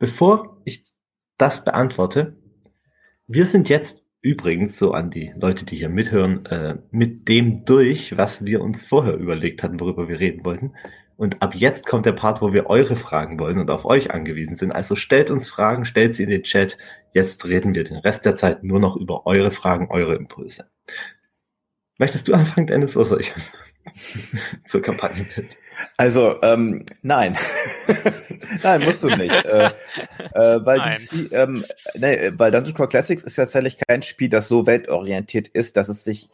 [0.00, 0.82] Bevor ich
[1.38, 2.36] das beantworte,
[3.28, 8.16] wir sind jetzt übrigens so an die Leute, die hier mithören, äh, mit dem durch,
[8.16, 10.72] was wir uns vorher überlegt hatten, worüber wir reden wollten.
[11.16, 14.56] Und ab jetzt kommt der Part, wo wir eure Fragen wollen und auf euch angewiesen
[14.56, 14.72] sind.
[14.72, 16.78] Also stellt uns Fragen, stellt sie in den Chat.
[17.12, 20.70] Jetzt reden wir den Rest der Zeit nur noch über eure Fragen, eure Impulse.
[21.98, 23.32] Möchtest du anfangen, Dennis, oder soll ich
[24.66, 25.56] zur Kampagne mit?
[25.96, 27.36] Also, ähm, nein.
[28.62, 29.44] nein, musst du nicht.
[29.44, 29.70] äh,
[30.34, 31.00] äh, weil, nein.
[31.12, 31.64] Die, ähm,
[31.94, 36.04] nee, weil Dungeon Crawl Classics ist tatsächlich kein Spiel, das so weltorientiert ist, dass es
[36.04, 36.28] sich,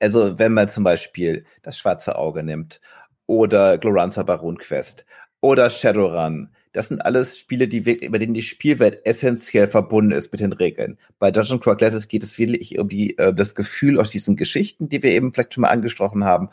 [0.00, 2.80] also wenn man zum Beispiel das schwarze Auge nimmt
[3.26, 5.06] oder Gloranza Baron Quest
[5.40, 10.30] oder Shadowrun, das sind alles Spiele, die wirklich, über denen die Spielwelt essentiell verbunden ist
[10.30, 10.98] mit den Regeln.
[11.18, 14.90] Bei Dungeon Crawl Classics geht es wirklich um die, äh, das Gefühl aus diesen Geschichten,
[14.90, 16.50] die wir eben vielleicht schon mal angesprochen haben.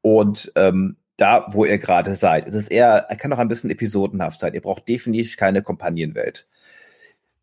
[0.00, 2.46] Und ähm, da, wo ihr gerade seid.
[2.46, 4.54] Es ist eher, er kann auch ein bisschen episodenhaft sein.
[4.54, 6.46] Ihr braucht definitiv keine Kompagnenwelt.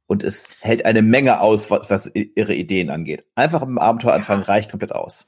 [0.07, 3.26] Und es hält eine Menge aus, was, was ihre Ideen angeht.
[3.36, 5.28] Einfach im Abenteuer anfangen reicht komplett aus.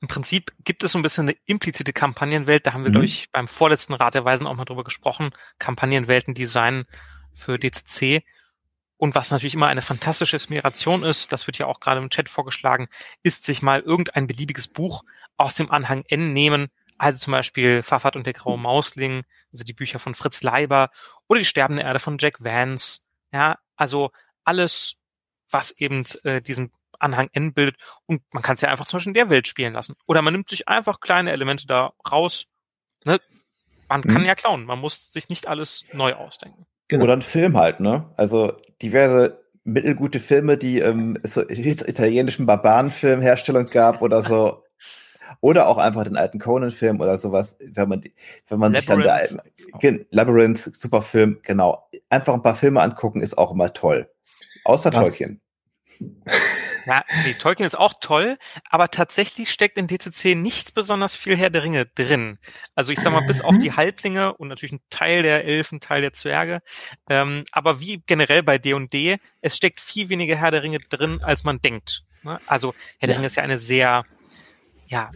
[0.00, 2.66] Im Prinzip gibt es so ein bisschen eine implizite Kampagnenwelt.
[2.66, 2.94] Da haben wir, mhm.
[2.94, 5.30] glaube ich, beim vorletzten Rat der Weisen auch mal drüber gesprochen.
[5.58, 6.84] Kampagnenwelten designen
[7.32, 8.24] für DCC.
[8.96, 12.28] Und was natürlich immer eine fantastische Inspiration ist, das wird ja auch gerade im Chat
[12.28, 12.88] vorgeschlagen,
[13.22, 15.04] ist sich mal irgendein beliebiges Buch
[15.36, 16.68] aus dem Anhang N nehmen.
[17.00, 19.22] Also zum Beispiel Fafat und der graue Mausling,
[19.54, 20.90] also die Bücher von Fritz Leiber
[21.28, 23.06] oder die Sterbende Erde von Jack Vance.
[23.32, 24.10] Ja, also
[24.44, 24.96] alles,
[25.50, 27.76] was eben äh, diesen Anhang N bildet.
[28.04, 29.96] Und man kann es ja einfach zum Beispiel in der Welt spielen lassen.
[30.06, 32.44] Oder man nimmt sich einfach kleine Elemente da raus.
[33.06, 33.18] Ne?
[33.88, 34.28] Man kann mhm.
[34.28, 34.66] ja klauen.
[34.66, 36.66] Man muss sich nicht alles neu ausdenken.
[36.88, 37.04] Genau.
[37.04, 38.12] Oder ein Film halt, ne?
[38.18, 44.64] Also diverse mittelgute Filme, die ähm, so italienischen Barbarenfilmherstellung gab oder so.
[45.40, 48.02] Oder auch einfach den alten Conan-Film oder sowas, wenn man,
[48.48, 49.20] wenn man sich dann da,
[50.10, 51.88] Labyrinth, super Film, genau.
[52.08, 54.10] Einfach ein paar Filme angucken ist auch immer toll.
[54.64, 55.00] Außer Was?
[55.00, 55.40] Tolkien.
[56.86, 58.38] Ja, nee, Tolkien ist auch toll,
[58.70, 62.38] aber tatsächlich steckt in DCC nicht besonders viel Herr der Ringe drin.
[62.74, 63.76] Also ich sag mal, bis auf die mhm.
[63.76, 66.62] Halblinge und natürlich ein Teil der Elfen, Teil der Zwerge.
[67.08, 71.44] Ähm, aber wie generell bei D&D, es steckt viel weniger Herr der Ringe drin, als
[71.44, 72.04] man denkt.
[72.22, 72.40] Ne?
[72.46, 74.04] Also Herr der Ringe ist ja eine sehr,
[74.90, 75.10] ja,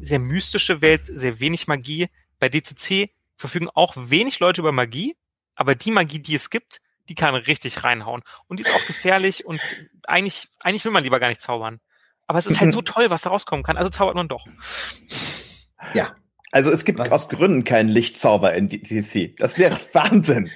[0.00, 2.08] sehr mystische Welt, sehr wenig Magie.
[2.38, 5.16] Bei DCC verfügen auch wenig Leute über Magie,
[5.54, 8.22] aber die Magie, die es gibt, die kann richtig reinhauen.
[8.46, 9.60] Und die ist auch gefährlich und
[10.06, 11.80] eigentlich, eigentlich will man lieber gar nicht zaubern.
[12.26, 13.76] Aber es ist halt so toll, was da rauskommen kann.
[13.76, 14.46] Also zaubert man doch.
[15.94, 16.14] Ja.
[16.50, 17.10] Also es gibt was?
[17.10, 19.36] aus Gründen keinen Lichtzauber in DC.
[19.38, 20.50] Das wäre Wahnsinn.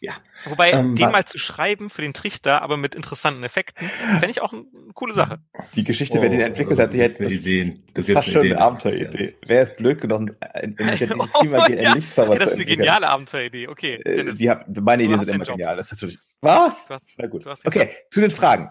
[0.00, 0.14] Ja.
[0.44, 4.42] Wobei, ähm, den mal zu schreiben für den Trichter, aber mit interessanten Effekten, fände ich
[4.42, 5.38] auch eine coole Sache.
[5.74, 7.84] Die Geschichte, oh, wer den oh, entwickelt hat, die hätte das, Ideen.
[7.94, 9.36] Das, ist fast schon eine Abenteueridee.
[9.46, 10.20] Wer ist blöd genug,
[10.62, 13.68] in, in, in oh, Thema ja, Lichtzauber ja, das ist eine geniale Abenteueridee.
[13.68, 13.94] Okay.
[13.94, 15.56] Äh, die hab, meine Ideen sind immer Job.
[15.56, 15.76] genial.
[15.76, 16.18] Das ist natürlich.
[16.40, 16.90] Was?
[16.90, 17.46] Hast, Na gut.
[17.64, 18.70] Okay, zu den Fragen.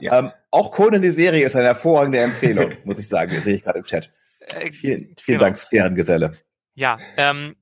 [0.00, 0.18] Ja.
[0.18, 3.34] Ähm, auch Conan die Serie ist eine hervorragende Empfehlung, muss ich sagen.
[3.34, 4.12] Das sehe ich gerade im Chat.
[4.40, 5.40] Äh, vielen, vielen genau.
[5.40, 6.36] Dank, Sphärengeselle.
[6.74, 7.56] Ja, ähm,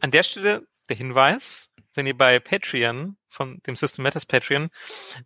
[0.00, 4.70] an der Stelle der Hinweis, wenn ihr bei Patreon, von dem System Matters Patreon,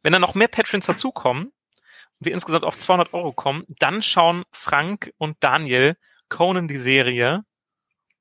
[0.03, 4.45] wenn da noch mehr Patrons dazukommen und wir insgesamt auf 200 Euro kommen, dann schauen
[4.51, 5.97] Frank und Daniel
[6.29, 7.45] Conan die Serie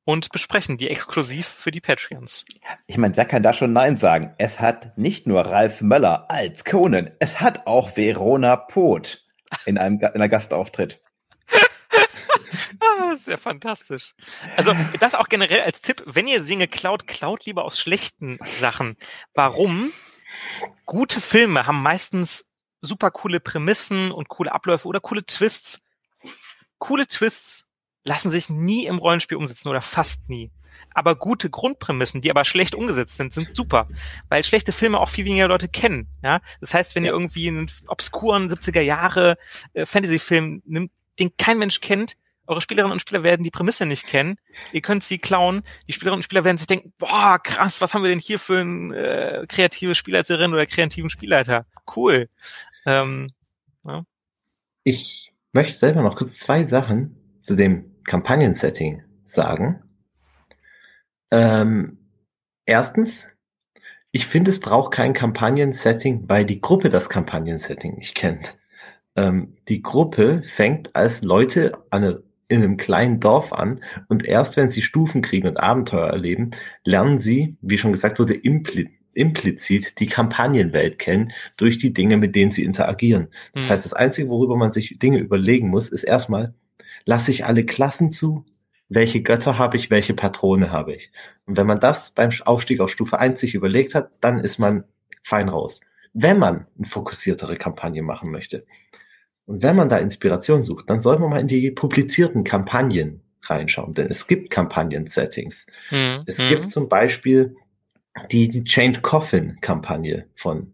[0.05, 2.45] und besprechen die exklusiv für die Patreons.
[2.85, 4.33] Ich meine, wer kann da schon Nein sagen?
[4.37, 9.23] Es hat nicht nur Ralf Möller als Conan, es hat auch Verona Poth
[9.65, 11.01] in einem in einer Gastauftritt.
[12.79, 14.13] Ah, sehr fantastisch.
[14.55, 18.97] Also das auch generell als Tipp, wenn ihr Singe klaut, klaut lieber aus schlechten Sachen.
[19.33, 19.91] Warum?
[20.85, 22.49] Gute Filme haben meistens
[22.81, 25.83] super coole Prämissen und coole Abläufe oder coole Twists.
[26.79, 27.67] Coole Twists
[28.03, 30.51] lassen sich nie im Rollenspiel umsetzen oder fast nie.
[30.93, 33.87] Aber gute Grundprämissen, die aber schlecht umgesetzt sind, sind super,
[34.29, 36.07] weil schlechte Filme auch viel weniger Leute kennen.
[36.23, 39.37] Ja, das heißt, wenn ihr irgendwie einen obskuren 70er Jahre
[39.73, 42.15] äh, Fantasy-Film nimmt, den kein Mensch kennt,
[42.47, 44.37] eure Spielerinnen und Spieler werden die Prämisse nicht kennen.
[44.71, 45.63] Ihr könnt sie klauen.
[45.87, 48.59] Die Spielerinnen und Spieler werden sich denken, boah, krass, was haben wir denn hier für
[48.59, 51.65] ein äh, kreative Spielleiterin oder kreativen Spielleiter?
[51.95, 52.29] Cool.
[52.85, 53.31] Ähm,
[53.85, 54.03] ja.
[54.83, 59.83] Ich möchte selber noch kurz zwei Sachen zu dem Kampagnen-Setting sagen.
[61.29, 61.97] Ähm,
[62.65, 63.27] erstens,
[64.11, 68.57] ich finde, es braucht kein Kampagnen-Setting, weil die Gruppe das Kampagnen-Setting nicht kennt.
[69.15, 74.69] Ähm, die Gruppe fängt als Leute an in einem kleinen Dorf an und erst wenn
[74.69, 76.51] sie Stufen kriegen und Abenteuer erleben,
[76.83, 82.35] lernen sie, wie schon gesagt wurde, impli implizit die Kampagnenwelt kennen durch die Dinge, mit
[82.35, 83.29] denen sie interagieren.
[83.51, 83.69] Das mhm.
[83.71, 86.53] heißt, das Einzige, worüber man sich Dinge überlegen muss, ist erstmal,
[87.05, 88.45] lasse ich alle Klassen zu?
[88.89, 89.89] Welche Götter habe ich?
[89.89, 91.11] Welche Patrone habe ich?
[91.47, 94.83] Und wenn man das beim Aufstieg auf Stufe 1 sich überlegt hat, dann ist man
[95.23, 95.81] fein raus.
[96.13, 98.65] Wenn man eine fokussiertere Kampagne machen möchte,
[99.47, 103.93] und wenn man da Inspiration sucht, dann soll man mal in die publizierten Kampagnen reinschauen,
[103.93, 105.67] denn es gibt Kampagnen-Settings.
[105.89, 106.23] Mhm.
[106.25, 106.67] Es gibt mhm.
[106.67, 107.55] zum Beispiel
[108.29, 110.73] die, die Chained Coffin-Kampagne von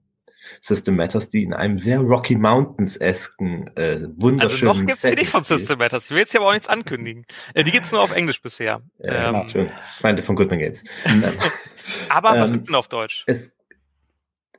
[0.59, 5.29] System Matters, die in einem sehr Rocky Mountains-esken, äh, wunderschönen Also noch gibt's die nicht
[5.29, 6.05] von System Matters.
[6.05, 7.25] Ich will jetzt hier aber auch nichts ankündigen.
[7.53, 8.81] Äh, die gibt's nur auf Englisch bisher.
[8.99, 9.69] Ja, ähm, schön.
[9.97, 10.83] Ich meinte von Goodman Games.
[12.09, 13.23] aber was ähm, gibt's denn auf Deutsch?
[13.27, 13.53] Es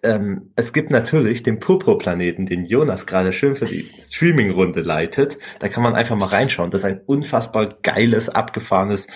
[0.05, 5.38] ähm, es gibt natürlich den Purpurplaneten, den Jonas gerade schön für die Streaming-Runde leitet.
[5.59, 6.70] Da kann man einfach mal reinschauen.
[6.70, 9.07] Das ist ein unfassbar geiles, abgefahrenes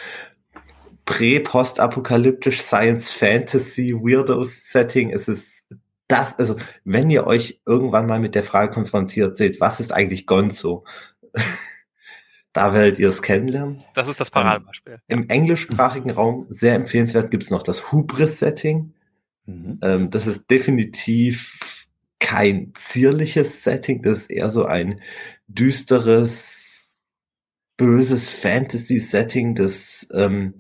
[1.05, 5.11] prä-postapokalyptisch Science-Fantasy Weirdos-Setting.
[5.11, 5.66] Es ist
[6.07, 10.26] das, also wenn ihr euch irgendwann mal mit der Frage konfrontiert seht, was ist eigentlich
[10.26, 10.84] Gonzo?
[12.53, 13.82] da werdet ihr es kennenlernen.
[13.95, 15.01] Das ist das Paradebeispiel.
[15.07, 18.95] Im englischsprachigen Raum sehr empfehlenswert gibt es noch das Hubris-Setting.
[19.49, 19.78] Mhm.
[19.82, 21.86] Ähm, das ist definitiv
[22.20, 25.01] kein zierliches Setting, das ist eher so ein
[25.46, 26.92] düsteres,
[27.78, 30.55] böses Fantasy-Setting, das ähm,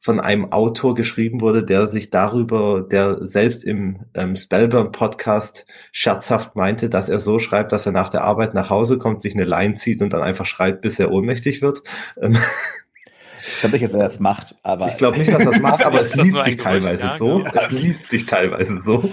[0.00, 6.56] von einem Autor geschrieben wurde, der sich darüber, der selbst im ähm, Spellburn Podcast scherzhaft
[6.56, 9.44] meinte, dass er so schreibt, dass er nach der Arbeit nach Hause kommt, sich eine
[9.44, 11.82] Line zieht und dann einfach schreibt, bis er ohnmächtig wird.
[12.20, 12.36] Ähm,
[13.46, 14.88] ich glaube nicht, dass er das macht, aber.
[14.88, 17.44] Ich glaube nicht, dass er das macht, aber es liest sich teilweise so.
[17.44, 19.12] Es liest sich teilweise so.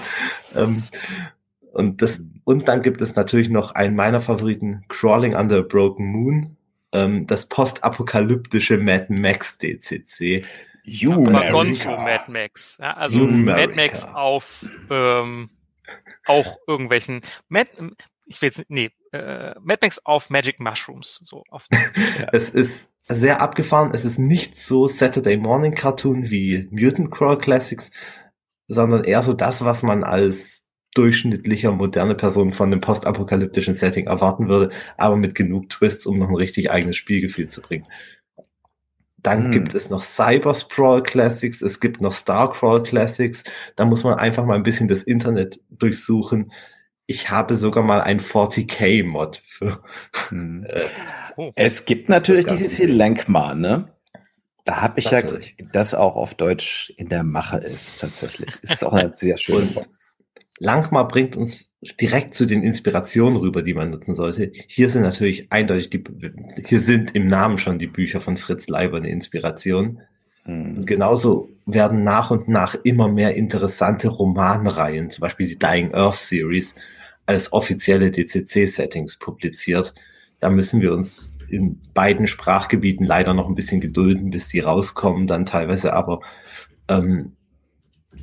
[1.74, 6.06] Und das, und dann gibt es natürlich noch einen meiner Favoriten, Crawling Under a Broken
[6.06, 6.58] Moon,
[6.92, 10.44] ähm, das postapokalyptische Mad Max DCC.
[10.84, 12.78] You Mad Max.
[12.80, 15.50] Ja, also you Mad Max auf ähm,
[16.26, 17.70] auch irgendwelchen Mad,
[18.26, 21.20] ich will jetzt nee, äh, Mad Max auf Magic Mushrooms.
[21.24, 21.68] So auf,
[22.20, 22.28] ja.
[22.32, 23.92] Es ist sehr abgefahren.
[23.94, 27.92] Es ist nicht so Saturday Morning Cartoon wie Mutant Crawl Classics,
[28.68, 34.50] sondern eher so das, was man als durchschnittlicher moderne Person von einem postapokalyptischen Setting erwarten
[34.50, 37.88] würde, aber mit genug Twists, um noch ein richtig eigenes Spielgefühl zu bringen.
[39.18, 39.52] Dann hm.
[39.52, 43.44] gibt es noch Cyber Sprawl Classics, es gibt noch Starcrawl Classics.
[43.76, 46.52] Da muss man einfach mal ein bisschen das Internet durchsuchen.
[47.12, 49.84] Ich habe sogar mal ein 40k-Mod für.
[50.30, 50.66] Hm.
[50.72, 50.86] Äh,
[51.36, 51.52] oh.
[51.56, 53.94] Es gibt natürlich dieses hier Lenkma, ne?
[54.64, 55.56] Da habe ich natürlich.
[55.60, 58.50] ja das auch auf Deutsch in der Mache ist, tatsächlich.
[58.62, 59.90] Ist auch eine sehr schöne Box.
[60.60, 64.52] Langmar bringt uns direkt zu den Inspirationen rüber, die man nutzen sollte.
[64.68, 66.04] Hier sind natürlich eindeutig die,
[66.66, 70.00] hier sind im Namen schon die Bücher von Fritz Leiber eine Inspiration.
[70.46, 70.78] Mhm.
[70.78, 76.16] Und genauso werden nach und nach immer mehr interessante Romanreihen, zum Beispiel die Dying Earth
[76.18, 76.76] Series,
[77.32, 79.94] als offizielle DCC-Settings publiziert.
[80.40, 85.28] Da müssen wir uns in beiden Sprachgebieten leider noch ein bisschen gedulden, bis die rauskommen,
[85.28, 86.22] dann teilweise aber
[86.88, 87.36] ähm,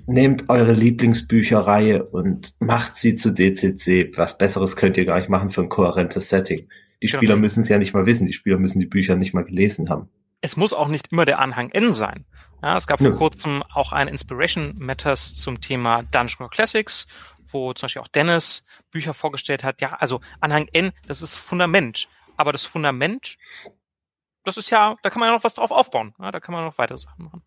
[0.06, 4.12] nehmt eure Lieblingsbücherreihe und macht sie zu DCC.
[4.16, 6.68] Was Besseres könnt ihr gar nicht machen für ein kohärentes Setting.
[7.02, 7.18] Die genau.
[7.18, 8.26] Spieler müssen es ja nicht mal wissen.
[8.26, 10.08] Die Spieler müssen die Bücher nicht mal gelesen haben.
[10.40, 12.24] Es muss auch nicht immer der Anhang N sein.
[12.62, 13.16] Ja, es gab vor ja.
[13.16, 17.06] kurzem auch ein Inspiration Matters zum Thema Dungeon Classics,
[17.50, 19.80] wo zum Beispiel auch Dennis Bücher vorgestellt hat.
[19.80, 22.08] Ja, also Anhang N, das ist Fundament.
[22.36, 23.36] Aber das Fundament,
[24.44, 26.14] das ist ja, da kann man ja noch was drauf aufbauen.
[26.18, 27.42] Ja, da kann man noch weitere Sachen machen.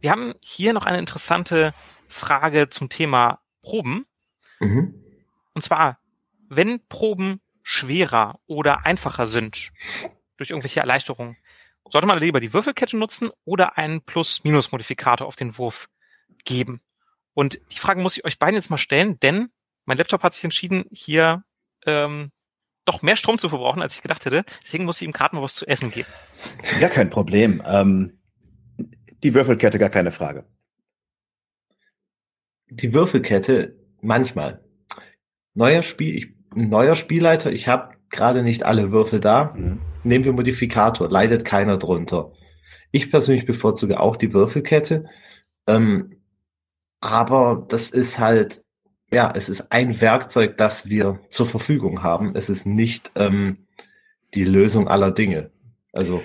[0.00, 1.74] Wir haben hier noch eine interessante
[2.08, 4.06] Frage zum Thema Proben.
[4.60, 4.94] Mhm.
[5.54, 5.98] Und zwar,
[6.48, 9.70] wenn Proben schwerer oder einfacher sind
[10.36, 11.36] durch irgendwelche Erleichterungen,
[11.90, 15.88] sollte man lieber die Würfelkette nutzen oder einen Plus-Minus-Modifikator auf den Wurf
[16.44, 16.80] geben?
[17.38, 19.50] Und die Frage muss ich euch beiden jetzt mal stellen, denn
[19.84, 21.44] mein Laptop hat sich entschieden, hier
[21.86, 22.32] ähm,
[22.84, 24.44] doch mehr Strom zu verbrauchen, als ich gedacht hätte.
[24.64, 26.08] Deswegen muss ich ihm gerade mal was zu essen geben.
[26.80, 27.62] Ja, kein Problem.
[27.64, 28.18] Ähm,
[29.22, 30.46] die Würfelkette gar keine Frage.
[32.70, 34.64] Die Würfelkette manchmal.
[35.54, 39.54] Neuer Spiel, ich, neuer Spielleiter, ich habe gerade nicht alle Würfel da.
[39.56, 39.80] Mhm.
[40.02, 42.32] Nehmen wir Modifikator, leidet keiner drunter.
[42.90, 45.04] Ich persönlich bevorzuge auch die Würfelkette.
[45.68, 46.17] Ähm,
[47.00, 48.64] aber das ist halt,
[49.10, 52.34] ja, es ist ein Werkzeug, das wir zur Verfügung haben.
[52.34, 53.66] Es ist nicht ähm,
[54.34, 55.50] die Lösung aller Dinge.
[55.92, 56.22] Also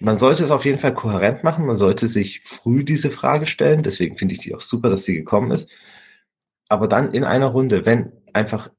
[0.00, 1.66] man sollte es auf jeden Fall kohärent machen.
[1.66, 3.82] Man sollte sich früh diese Frage stellen.
[3.82, 5.70] Deswegen finde ich die auch super, dass sie gekommen ist.
[6.68, 8.70] Aber dann in einer Runde, wenn einfach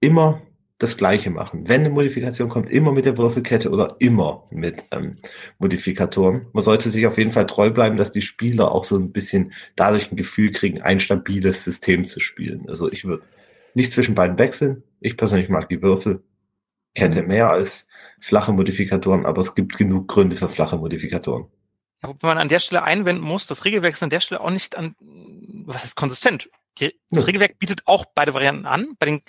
[0.00, 0.42] immer
[0.78, 1.68] das Gleiche machen.
[1.68, 5.16] Wenn eine Modifikation kommt, immer mit der Würfelkette oder immer mit ähm,
[5.58, 6.46] Modifikatoren.
[6.52, 9.52] Man sollte sich auf jeden Fall treu bleiben, dass die Spieler auch so ein bisschen
[9.74, 12.68] dadurch ein Gefühl kriegen, ein stabiles System zu spielen.
[12.68, 13.24] Also ich würde
[13.74, 14.84] nicht zwischen beiden wechseln.
[15.00, 17.26] Ich persönlich mag die Würfelkette mhm.
[17.26, 17.88] mehr als
[18.20, 21.46] flache Modifikatoren, aber es gibt genug Gründe für flache Modifikatoren.
[22.02, 24.50] Ja, wobei man an der Stelle einwenden muss, das Regelwerk ist an der Stelle auch
[24.50, 24.94] nicht an,
[25.68, 26.50] was ist konsistent?
[26.80, 27.26] Das.
[27.26, 28.94] Regelwerk bietet auch beide Varianten an.
[28.98, 29.22] Bei den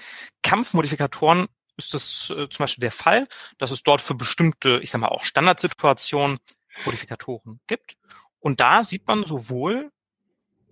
[0.43, 3.27] Kampfmodifikatoren ist das äh, zum Beispiel der Fall,
[3.57, 6.39] dass es dort für bestimmte, ich sag mal auch Standardsituationen
[6.85, 7.97] Modifikatoren gibt.
[8.39, 9.91] Und da sieht man sowohl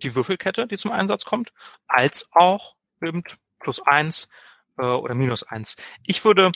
[0.02, 1.52] die Würfelkette, die zum Einsatz kommt,
[1.88, 3.24] als auch eben
[3.58, 4.28] plus eins
[4.78, 5.76] äh, oder minus eins.
[6.06, 6.52] Ich würde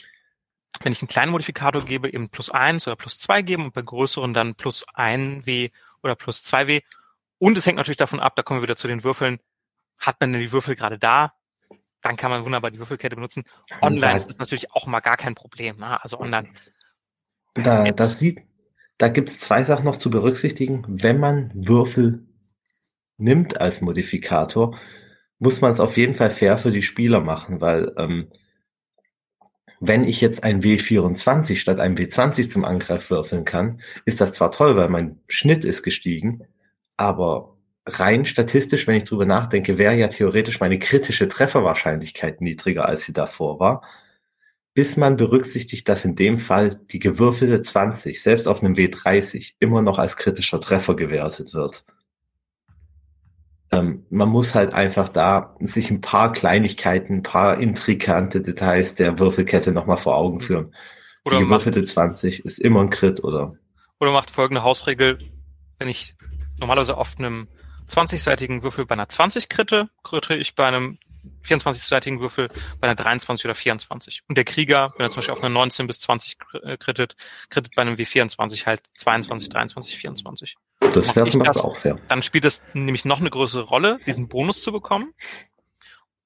[0.81, 3.81] wenn ich einen kleinen Modifikator gebe, eben plus eins oder plus zwei geben und bei
[3.81, 5.69] größeren dann plus ein W
[6.01, 6.81] oder plus zwei W.
[7.37, 9.39] Und es hängt natürlich davon ab, da kommen wir wieder zu den Würfeln.
[9.99, 11.33] Hat man denn die Würfel gerade da?
[12.01, 13.43] Dann kann man wunderbar die Würfelkette benutzen.
[13.81, 15.77] Online ist das natürlich auch mal gar kein Problem.
[15.77, 16.01] Ne?
[16.03, 16.49] Also online.
[17.53, 18.43] Da, das sieht,
[18.97, 20.83] da gibt es zwei Sachen noch zu berücksichtigen.
[20.87, 22.27] Wenn man Würfel
[23.17, 24.77] nimmt als Modifikator,
[25.39, 28.31] muss man es auf jeden Fall fair für die Spieler machen, weil ähm,
[29.79, 34.51] wenn ich jetzt ein W24 statt einem W20 zum Angriff würfeln kann, ist das zwar
[34.51, 36.47] toll, weil mein Schnitt ist gestiegen,
[36.97, 43.03] aber rein statistisch, wenn ich drüber nachdenke, wäre ja theoretisch meine kritische Trefferwahrscheinlichkeit niedriger, als
[43.05, 43.83] sie davor war.
[44.75, 49.83] bis man berücksichtigt, dass in dem Fall die gewürfelte 20 selbst auf einem W30 immer
[49.83, 51.85] noch als kritischer Treffer gewertet wird.
[53.71, 59.17] Ähm, man muss halt einfach da sich ein paar Kleinigkeiten, ein paar intrikante Details der
[59.19, 60.41] Würfelkette nochmal vor Augen mhm.
[60.41, 60.75] führen.
[61.25, 63.55] Oder die gewürfelte 20 ist immer ein Crit, oder?
[63.99, 65.17] Oder macht folgende Hausregel,
[65.79, 66.15] wenn ich
[66.59, 67.47] normalerweise auf einem
[67.87, 70.97] 20-seitigen Würfel bei einer 20 kritte, kritte ich bei einem
[71.45, 72.49] 24-seitigen Würfel
[72.79, 74.23] bei einer 23 oder 24.
[74.27, 77.15] Und der Krieger, wenn er zum Beispiel auf einer 19 bis 20 äh, krittet,
[77.49, 80.55] krittet bei einem W24 halt 22, 23, 24.
[80.79, 81.97] Das wäre zum Beispiel auch fair.
[82.07, 85.13] Dann spielt es nämlich noch eine größere Rolle, diesen Bonus zu bekommen.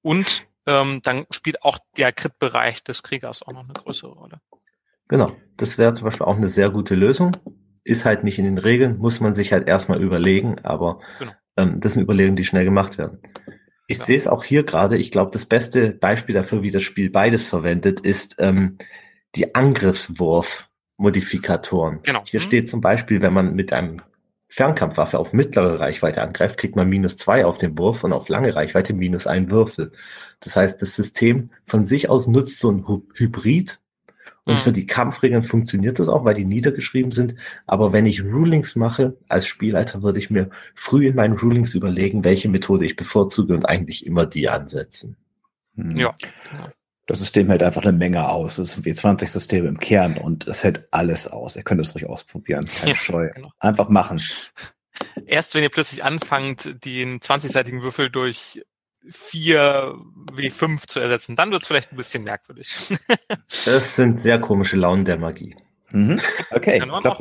[0.01, 4.41] Und ähm, dann spielt auch der Crit-Bereich des Kriegers auch noch eine größere Rolle.
[5.07, 7.38] Genau, das wäre zum Beispiel auch eine sehr gute Lösung.
[7.88, 11.31] Ist halt nicht in den Regeln, muss man sich halt erstmal überlegen, aber genau.
[11.55, 13.19] ähm, das sind Überlegungen, die schnell gemacht werden.
[13.88, 14.03] Ich ja.
[14.03, 14.97] sehe es auch hier gerade.
[14.97, 18.77] Ich glaube, das beste Beispiel dafür, wie das Spiel beides verwendet, ist ähm,
[19.35, 22.01] die Angriffswurf-Modifikatoren.
[22.03, 22.23] Genau.
[22.25, 22.43] Hier mhm.
[22.43, 24.01] steht zum Beispiel, wenn man mit einem
[24.49, 28.53] Fernkampfwaffe auf mittlere Reichweite angreift, kriegt man minus zwei auf den Wurf und auf lange
[28.53, 29.93] Reichweite minus ein Würfel.
[30.41, 33.79] Das heißt, das System von sich aus nutzt so ein Hybrid
[34.47, 37.35] und für die Kampfregeln funktioniert das auch, weil die niedergeschrieben sind.
[37.65, 42.23] Aber wenn ich Rulings mache, als Spielleiter würde ich mir früh in meinen Rulings überlegen,
[42.23, 45.17] welche Methode ich bevorzuge und eigentlich immer die ansetzen.
[45.75, 45.97] Mhm.
[45.97, 46.15] Ja.
[47.07, 48.57] Das System hält einfach eine Menge aus.
[48.57, 51.55] Das ist ein W20-System im Kern und das hält alles aus.
[51.55, 52.65] Ihr könnt es ruhig ausprobieren.
[52.65, 53.29] Keine ja, Scheu.
[53.33, 53.51] Genau.
[53.59, 54.21] Einfach machen.
[55.25, 58.61] Erst wenn ihr plötzlich anfangt, den 20-seitigen Würfel durch
[59.10, 59.95] 4
[60.34, 61.36] W5 zu ersetzen.
[61.36, 62.70] Dann wird es vielleicht ein bisschen merkwürdig.
[63.66, 65.55] das sind sehr komische Launen der Magie.
[65.91, 66.20] Mhm.
[66.51, 67.20] Okay, ich glaub,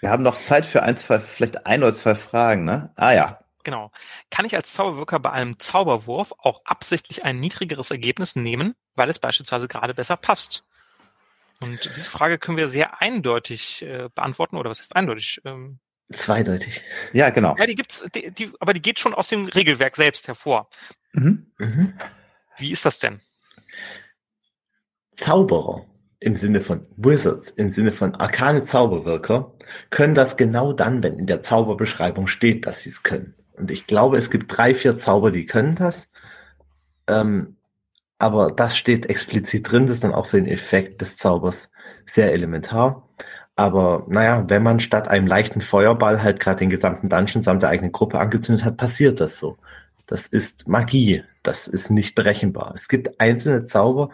[0.00, 2.92] wir haben noch Zeit für ein, zwei, vielleicht ein oder zwei Fragen, ne?
[2.96, 3.40] Ah ja.
[3.64, 3.90] Genau.
[4.30, 9.18] Kann ich als Zauberwirker bei einem Zauberwurf auch absichtlich ein niedrigeres Ergebnis nehmen, weil es
[9.18, 10.64] beispielsweise gerade besser passt?
[11.60, 15.40] Und diese Frage können wir sehr eindeutig äh, beantworten, oder was heißt eindeutig?
[15.44, 15.80] Ähm,
[16.12, 16.82] Zweideutig.
[17.12, 17.54] Ja, genau.
[17.58, 20.68] Ja, die gibt's, die, die, aber die geht schon aus dem Regelwerk selbst hervor.
[21.12, 21.46] Mhm.
[21.58, 21.92] Mhm.
[22.56, 23.20] Wie ist das denn?
[25.14, 25.84] Zauberer
[26.20, 29.52] im Sinne von Wizards, im Sinne von arkane Zauberwirker,
[29.90, 33.34] können das genau dann, wenn in der Zauberbeschreibung steht, dass sie es können.
[33.52, 36.10] Und ich glaube, es gibt drei, vier Zauber, die können das.
[37.06, 37.56] Ähm,
[38.18, 41.70] aber das steht explizit drin, das ist dann auch für den Effekt des Zaubers
[42.04, 43.08] sehr elementar.
[43.58, 47.70] Aber naja, wenn man statt einem leichten Feuerball halt gerade den gesamten Dungeon samt der
[47.70, 49.58] eigenen Gruppe angezündet hat, passiert das so.
[50.06, 51.24] Das ist Magie.
[51.42, 52.72] Das ist nicht berechenbar.
[52.76, 54.10] Es gibt einzelne Zauber,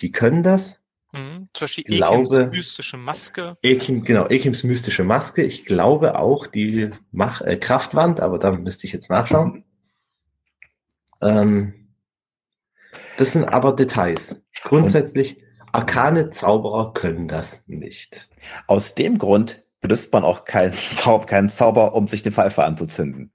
[0.00, 0.80] die können das.
[1.12, 1.50] Mhm.
[1.52, 3.58] Zum Beispiel Ekims glaube, mystische Maske.
[3.60, 5.42] Ekim, genau, Ekims mystische Maske.
[5.42, 9.64] Ich glaube auch die Mach äh, Kraftwand, aber da müsste ich jetzt nachschauen.
[11.20, 11.90] Ähm,
[13.18, 14.42] das sind aber Details.
[14.62, 18.30] Grundsätzlich, arkane Zauberer können das nicht.
[18.66, 23.32] Aus dem Grund benutzt man auch keinen Zauber, keinen Zauber, um sich den Pfeife anzuzünden.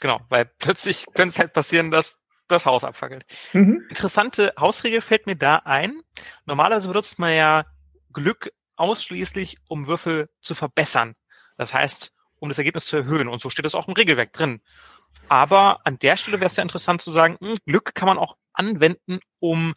[0.00, 2.18] Genau, weil plötzlich könnte es halt passieren, dass
[2.48, 3.24] das Haus abfackelt.
[3.52, 3.86] Mhm.
[3.88, 6.02] Interessante Hausregel fällt mir da ein.
[6.44, 7.64] Normalerweise benutzt man ja
[8.12, 11.14] Glück ausschließlich, um Würfel zu verbessern.
[11.56, 13.28] Das heißt, um das Ergebnis zu erhöhen.
[13.28, 14.60] Und so steht es auch im Regelwerk drin.
[15.28, 18.18] Aber an der Stelle wäre es ja interessant zu sagen, mh, hm, Glück kann man
[18.18, 19.74] auch anwenden, um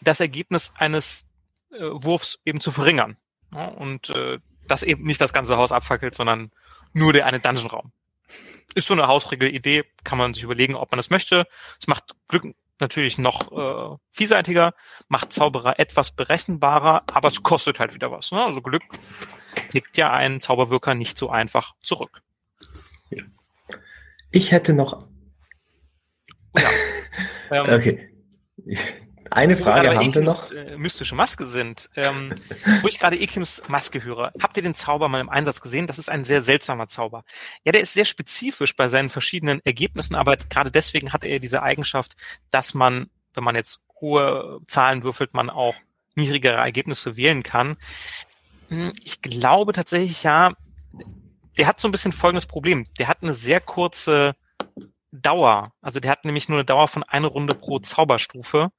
[0.00, 1.26] das Ergebnis eines
[1.70, 3.16] äh, Wurfs eben zu verringern.
[3.54, 6.50] Ja, und äh, das eben nicht das ganze Haus abfackelt, sondern
[6.92, 7.92] nur der eine Dungeon-Raum
[8.74, 11.46] ist so eine Hausregel-Idee, kann man sich überlegen, ob man das möchte.
[11.80, 12.44] Es macht Glück
[12.80, 14.74] natürlich noch äh, vielseitiger,
[15.08, 18.30] macht Zauberer etwas berechenbarer, aber es kostet halt wieder was.
[18.30, 18.42] Ne?
[18.42, 18.84] Also Glück
[19.72, 22.22] legt ja einen Zauberwirker nicht so einfach zurück.
[24.30, 25.08] Ich hätte noch.
[26.54, 26.70] Oh ja.
[27.64, 28.10] ähm, okay.
[29.30, 30.50] Eine Frage haben wir noch.
[30.50, 31.90] Äh, mystische Maske sind.
[31.96, 32.34] Ähm,
[32.82, 35.86] wo ich gerade Ekims Maske höre, habt ihr den Zauber mal im Einsatz gesehen?
[35.86, 37.24] Das ist ein sehr seltsamer Zauber.
[37.64, 41.62] Ja, der ist sehr spezifisch bei seinen verschiedenen Ergebnissen, aber gerade deswegen hat er diese
[41.62, 42.16] Eigenschaft,
[42.50, 45.74] dass man, wenn man jetzt hohe Zahlen würfelt, man auch
[46.14, 47.76] niedrigere Ergebnisse wählen kann.
[48.68, 50.52] Hm, ich glaube tatsächlich, ja,
[51.56, 52.84] der hat so ein bisschen folgendes Problem.
[52.98, 54.34] Der hat eine sehr kurze
[55.12, 55.72] Dauer.
[55.80, 58.70] Also der hat nämlich nur eine Dauer von einer Runde pro Zauberstufe.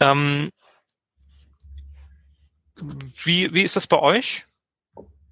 [0.00, 0.50] Ähm,
[3.24, 4.44] wie, wie ist das bei euch?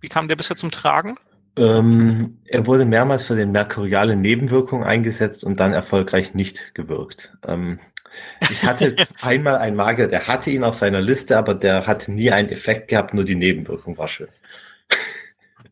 [0.01, 1.17] Wie kam der bisher zum Tragen?
[1.57, 7.37] Ähm, er wurde mehrmals für den merkuriale Nebenwirkung eingesetzt und dann erfolgreich nicht gewirkt.
[7.47, 7.79] Ähm,
[8.51, 12.31] ich hatte einmal einen Magier, der hatte ihn auf seiner Liste, aber der hatte nie
[12.31, 14.29] einen Effekt gehabt, nur die Nebenwirkung war schön.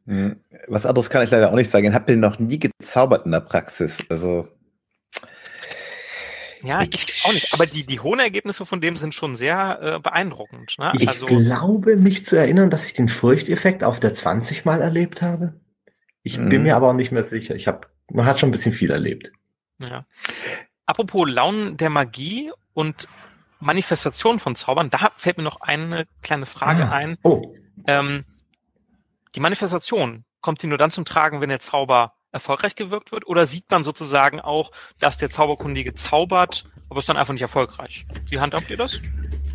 [0.06, 0.40] Hm.
[0.68, 1.86] Was anderes kann ich leider auch nicht sagen.
[1.86, 3.98] Ich habe den noch nie gezaubert in der Praxis.
[4.08, 4.48] Also
[6.62, 7.52] Ja, ich auch nicht.
[7.54, 10.76] Aber die, die hohen Ergebnisse von dem sind schon sehr äh, beeindruckend.
[10.78, 10.92] Ne?
[10.98, 15.22] Ich Also, glaube, mich zu erinnern, dass ich den Furchteffekt auf der 20 mal erlebt
[15.22, 15.54] habe.
[16.22, 16.62] Ich bin Mhm.
[16.62, 17.56] mir aber auch nicht mehr sicher.
[17.56, 19.32] Ich habe, man hat schon ein bisschen viel erlebt.
[19.78, 20.06] ja.
[20.84, 23.08] Apropos Launen der Magie und
[23.60, 26.90] Manifestation von Zaubern, da fällt mir noch eine kleine Frage Ah.
[26.90, 27.18] ein.
[27.22, 27.54] Oh,
[27.86, 28.24] Ähm,
[29.34, 33.26] die Manifestation, kommt die nur dann zum Tragen, wenn der Zauber erfolgreich gewirkt wird?
[33.26, 38.06] Oder sieht man sozusagen auch, dass der Zauberkundige zaubert, aber ist dann einfach nicht erfolgreich?
[38.28, 39.00] Wie handhabt ihr das?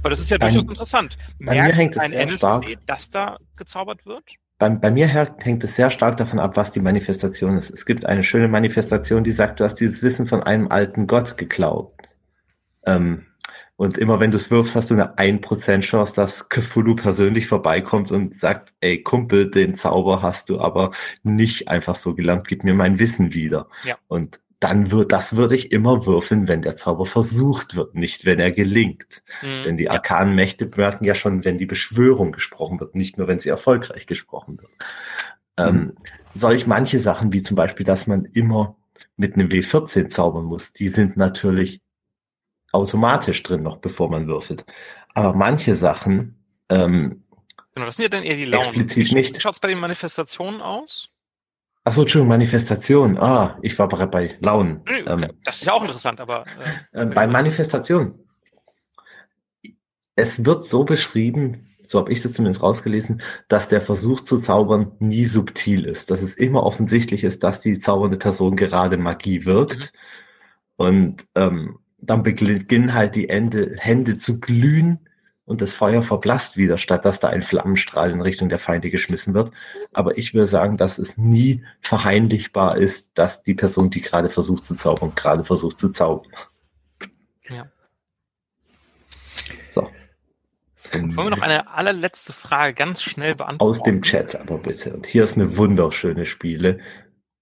[0.04, 1.18] Weil das ist ja Bei- durchaus interessant.
[1.44, 2.66] bei mir hängt es ein sehr NSC, stark.
[2.86, 4.24] dass da gezaubert wird?
[4.60, 7.70] bei, bei mir hängt es sehr stark davon ab, was die Manifestation ist.
[7.70, 11.38] Es gibt eine schöne Manifestation, die sagt, du hast dieses Wissen von einem alten Gott
[11.38, 11.94] geklaut.
[12.84, 13.27] Ähm,
[13.78, 18.12] und immer wenn du es wirfst, hast du eine 1% Chance, dass Cthulhu persönlich vorbeikommt
[18.12, 22.74] und sagt, ey Kumpel, den Zauber hast du aber nicht einfach so gelernt, gib mir
[22.74, 23.68] mein Wissen wieder.
[23.86, 23.96] Ja.
[24.08, 28.40] Und dann wird, das würde ich immer würfeln, wenn der Zauber versucht wird, nicht wenn
[28.40, 29.22] er gelingt.
[29.42, 29.64] Hm.
[29.64, 33.40] Denn die arkanen Mächte merken ja schon, wenn die Beschwörung gesprochen wird, nicht nur, wenn
[33.40, 34.72] sie erfolgreich gesprochen wird.
[35.58, 35.94] Ähm,
[36.34, 38.76] solch manche Sachen, wie zum Beispiel, dass man immer
[39.16, 41.82] mit einem W14 zaubern muss, die sind natürlich
[42.78, 44.66] automatisch drin, noch bevor man würfelt.
[45.14, 46.36] Aber manche Sachen,
[46.70, 47.24] ähm,
[47.74, 48.66] Genau, das sind ja dann eher die Launen.
[48.66, 49.36] Explizit wie, nicht.
[49.36, 51.10] Wie schaut es bei den Manifestationen aus?
[51.84, 53.18] ach so, Entschuldigung, Manifestation.
[53.18, 54.82] Ah, ich war bei, bei Launen.
[54.86, 56.44] Nö, Ähm, das ist ja auch interessant, aber
[56.92, 58.20] äh, Äh, bei Manifestation.
[60.16, 64.92] Es wird so beschrieben, so habe ich das zumindest rausgelesen, dass der Versuch zu zaubern
[65.00, 66.12] nie subtil ist.
[66.12, 69.94] Dass es immer offensichtlich ist, dass die zaubernde Person gerade Magie wirkt.
[70.76, 75.00] Und ähm, dann beginnen halt die Ende, Hände zu glühen
[75.46, 79.34] und das Feuer verblasst wieder, statt dass da ein Flammenstrahl in Richtung der Feinde geschmissen
[79.34, 79.52] wird.
[79.94, 84.66] Aber ich will sagen, dass es nie verheimlichbar ist, dass die Person, die gerade versucht
[84.66, 86.32] zu zaubern, gerade versucht zu zaubern.
[87.50, 87.68] Ja.
[89.70, 89.90] So.
[90.94, 93.70] Wollen wir noch eine allerletzte Frage ganz schnell beantworten?
[93.70, 94.94] aus dem Chat, aber bitte.
[94.94, 96.80] Und hier ist eine wunderschöne Spiele,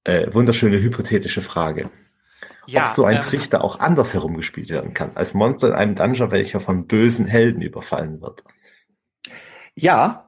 [0.03, 1.89] äh, wunderschöne hypothetische Frage.
[2.67, 5.95] Ja, Ob so ein ähm, Trichter auch anders herumgespielt werden kann, als Monster in einem
[5.95, 8.43] Dungeon, welcher von bösen Helden überfallen wird.
[9.75, 10.25] Ja,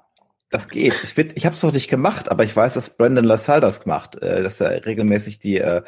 [0.50, 0.94] das geht.
[1.04, 3.82] Ich, find, ich habe es noch nicht gemacht, aber ich weiß, dass Brandon LaSalle das
[3.82, 5.82] gemacht, äh, dass er regelmäßig die äh,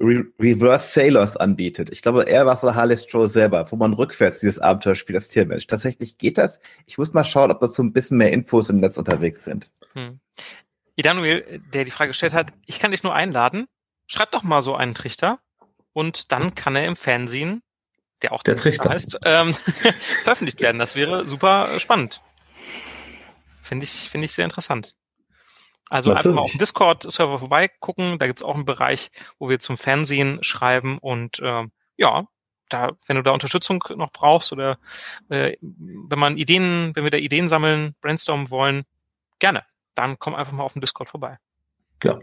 [0.00, 1.90] Re Reverse Sailors anbietet.
[1.90, 5.28] Ich glaube, er war so Harley Stroh selber, wo man rückwärts dieses Abenteuer spielt, das
[5.28, 5.66] Tiermensch.
[5.66, 6.60] Tatsächlich geht das.
[6.86, 9.70] Ich muss mal schauen, ob da so ein bisschen mehr Infos im Netz unterwegs sind.
[9.92, 10.20] Hm.
[10.96, 13.66] Idanuel, der die Frage gestellt hat, ich kann dich nur einladen,
[14.06, 15.38] schreib doch mal so einen Trichter
[15.98, 17.60] und dann kann er im Fernsehen,
[18.22, 18.90] der auch Der Trichter.
[18.90, 19.52] heißt, ähm,
[20.22, 20.78] veröffentlicht werden.
[20.78, 22.22] Das wäre super äh, spannend.
[23.62, 24.94] Finde ich, finde ich sehr interessant.
[25.90, 26.58] Also einfach mal auf dem Natürlich.
[26.58, 28.20] Discord-Server vorbeigucken.
[28.20, 32.28] Da gibt's auch einen Bereich, wo wir zum Fernsehen schreiben und ähm, ja,
[32.68, 34.78] da, wenn du da Unterstützung noch brauchst oder
[35.30, 38.84] äh, wenn man Ideen, wenn wir da Ideen sammeln, brainstormen wollen,
[39.40, 39.64] gerne.
[39.96, 41.38] Dann komm einfach mal auf dem Discord vorbei.
[42.04, 42.20] Ja,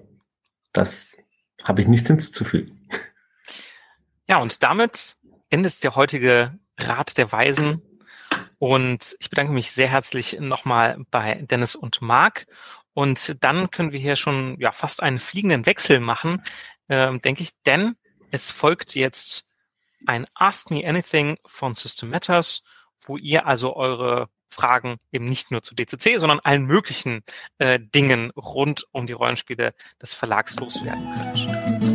[0.71, 1.17] das
[1.61, 2.87] habe ich nichts hinzuzufügen.
[4.27, 5.17] Ja, und damit
[5.49, 7.81] endet der heutige Rat der Weisen.
[8.57, 12.47] Und ich bedanke mich sehr herzlich nochmal bei Dennis und Marc.
[12.93, 16.41] Und dann können wir hier schon ja fast einen fliegenden Wechsel machen,
[16.89, 17.95] ähm, denke ich, denn
[18.31, 19.45] es folgt jetzt
[20.05, 22.63] ein Ask Me Anything von System Matters,
[23.05, 27.23] wo ihr also eure Fragen eben nicht nur zu DCC, sondern allen möglichen
[27.57, 31.94] äh, Dingen rund um die Rollenspiele des Verlags loswerden könnt.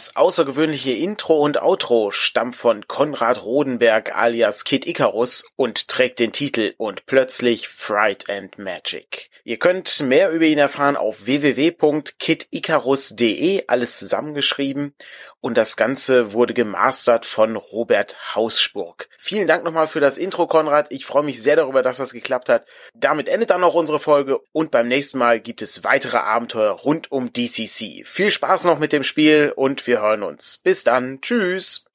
[0.00, 6.32] Das außergewöhnliche Intro und Outro stammt von Konrad Rodenberg alias Kid Icarus und trägt den
[6.32, 9.28] Titel Und plötzlich Fright and Magic.
[9.44, 14.94] Ihr könnt mehr über ihn erfahren auf www.kidicarus.de, alles zusammengeschrieben.
[15.40, 19.08] Und das Ganze wurde gemastert von Robert Hausspurg.
[19.18, 20.88] Vielen Dank nochmal für das Intro, Konrad.
[20.90, 22.66] Ich freue mich sehr darüber, dass das geklappt hat.
[22.94, 27.10] Damit endet dann auch unsere Folge und beim nächsten Mal gibt es weitere Abenteuer rund
[27.10, 28.04] um DCC.
[28.06, 30.58] Viel Spaß noch mit dem Spiel und wir hören uns.
[30.62, 31.20] Bis dann.
[31.22, 31.89] Tschüss.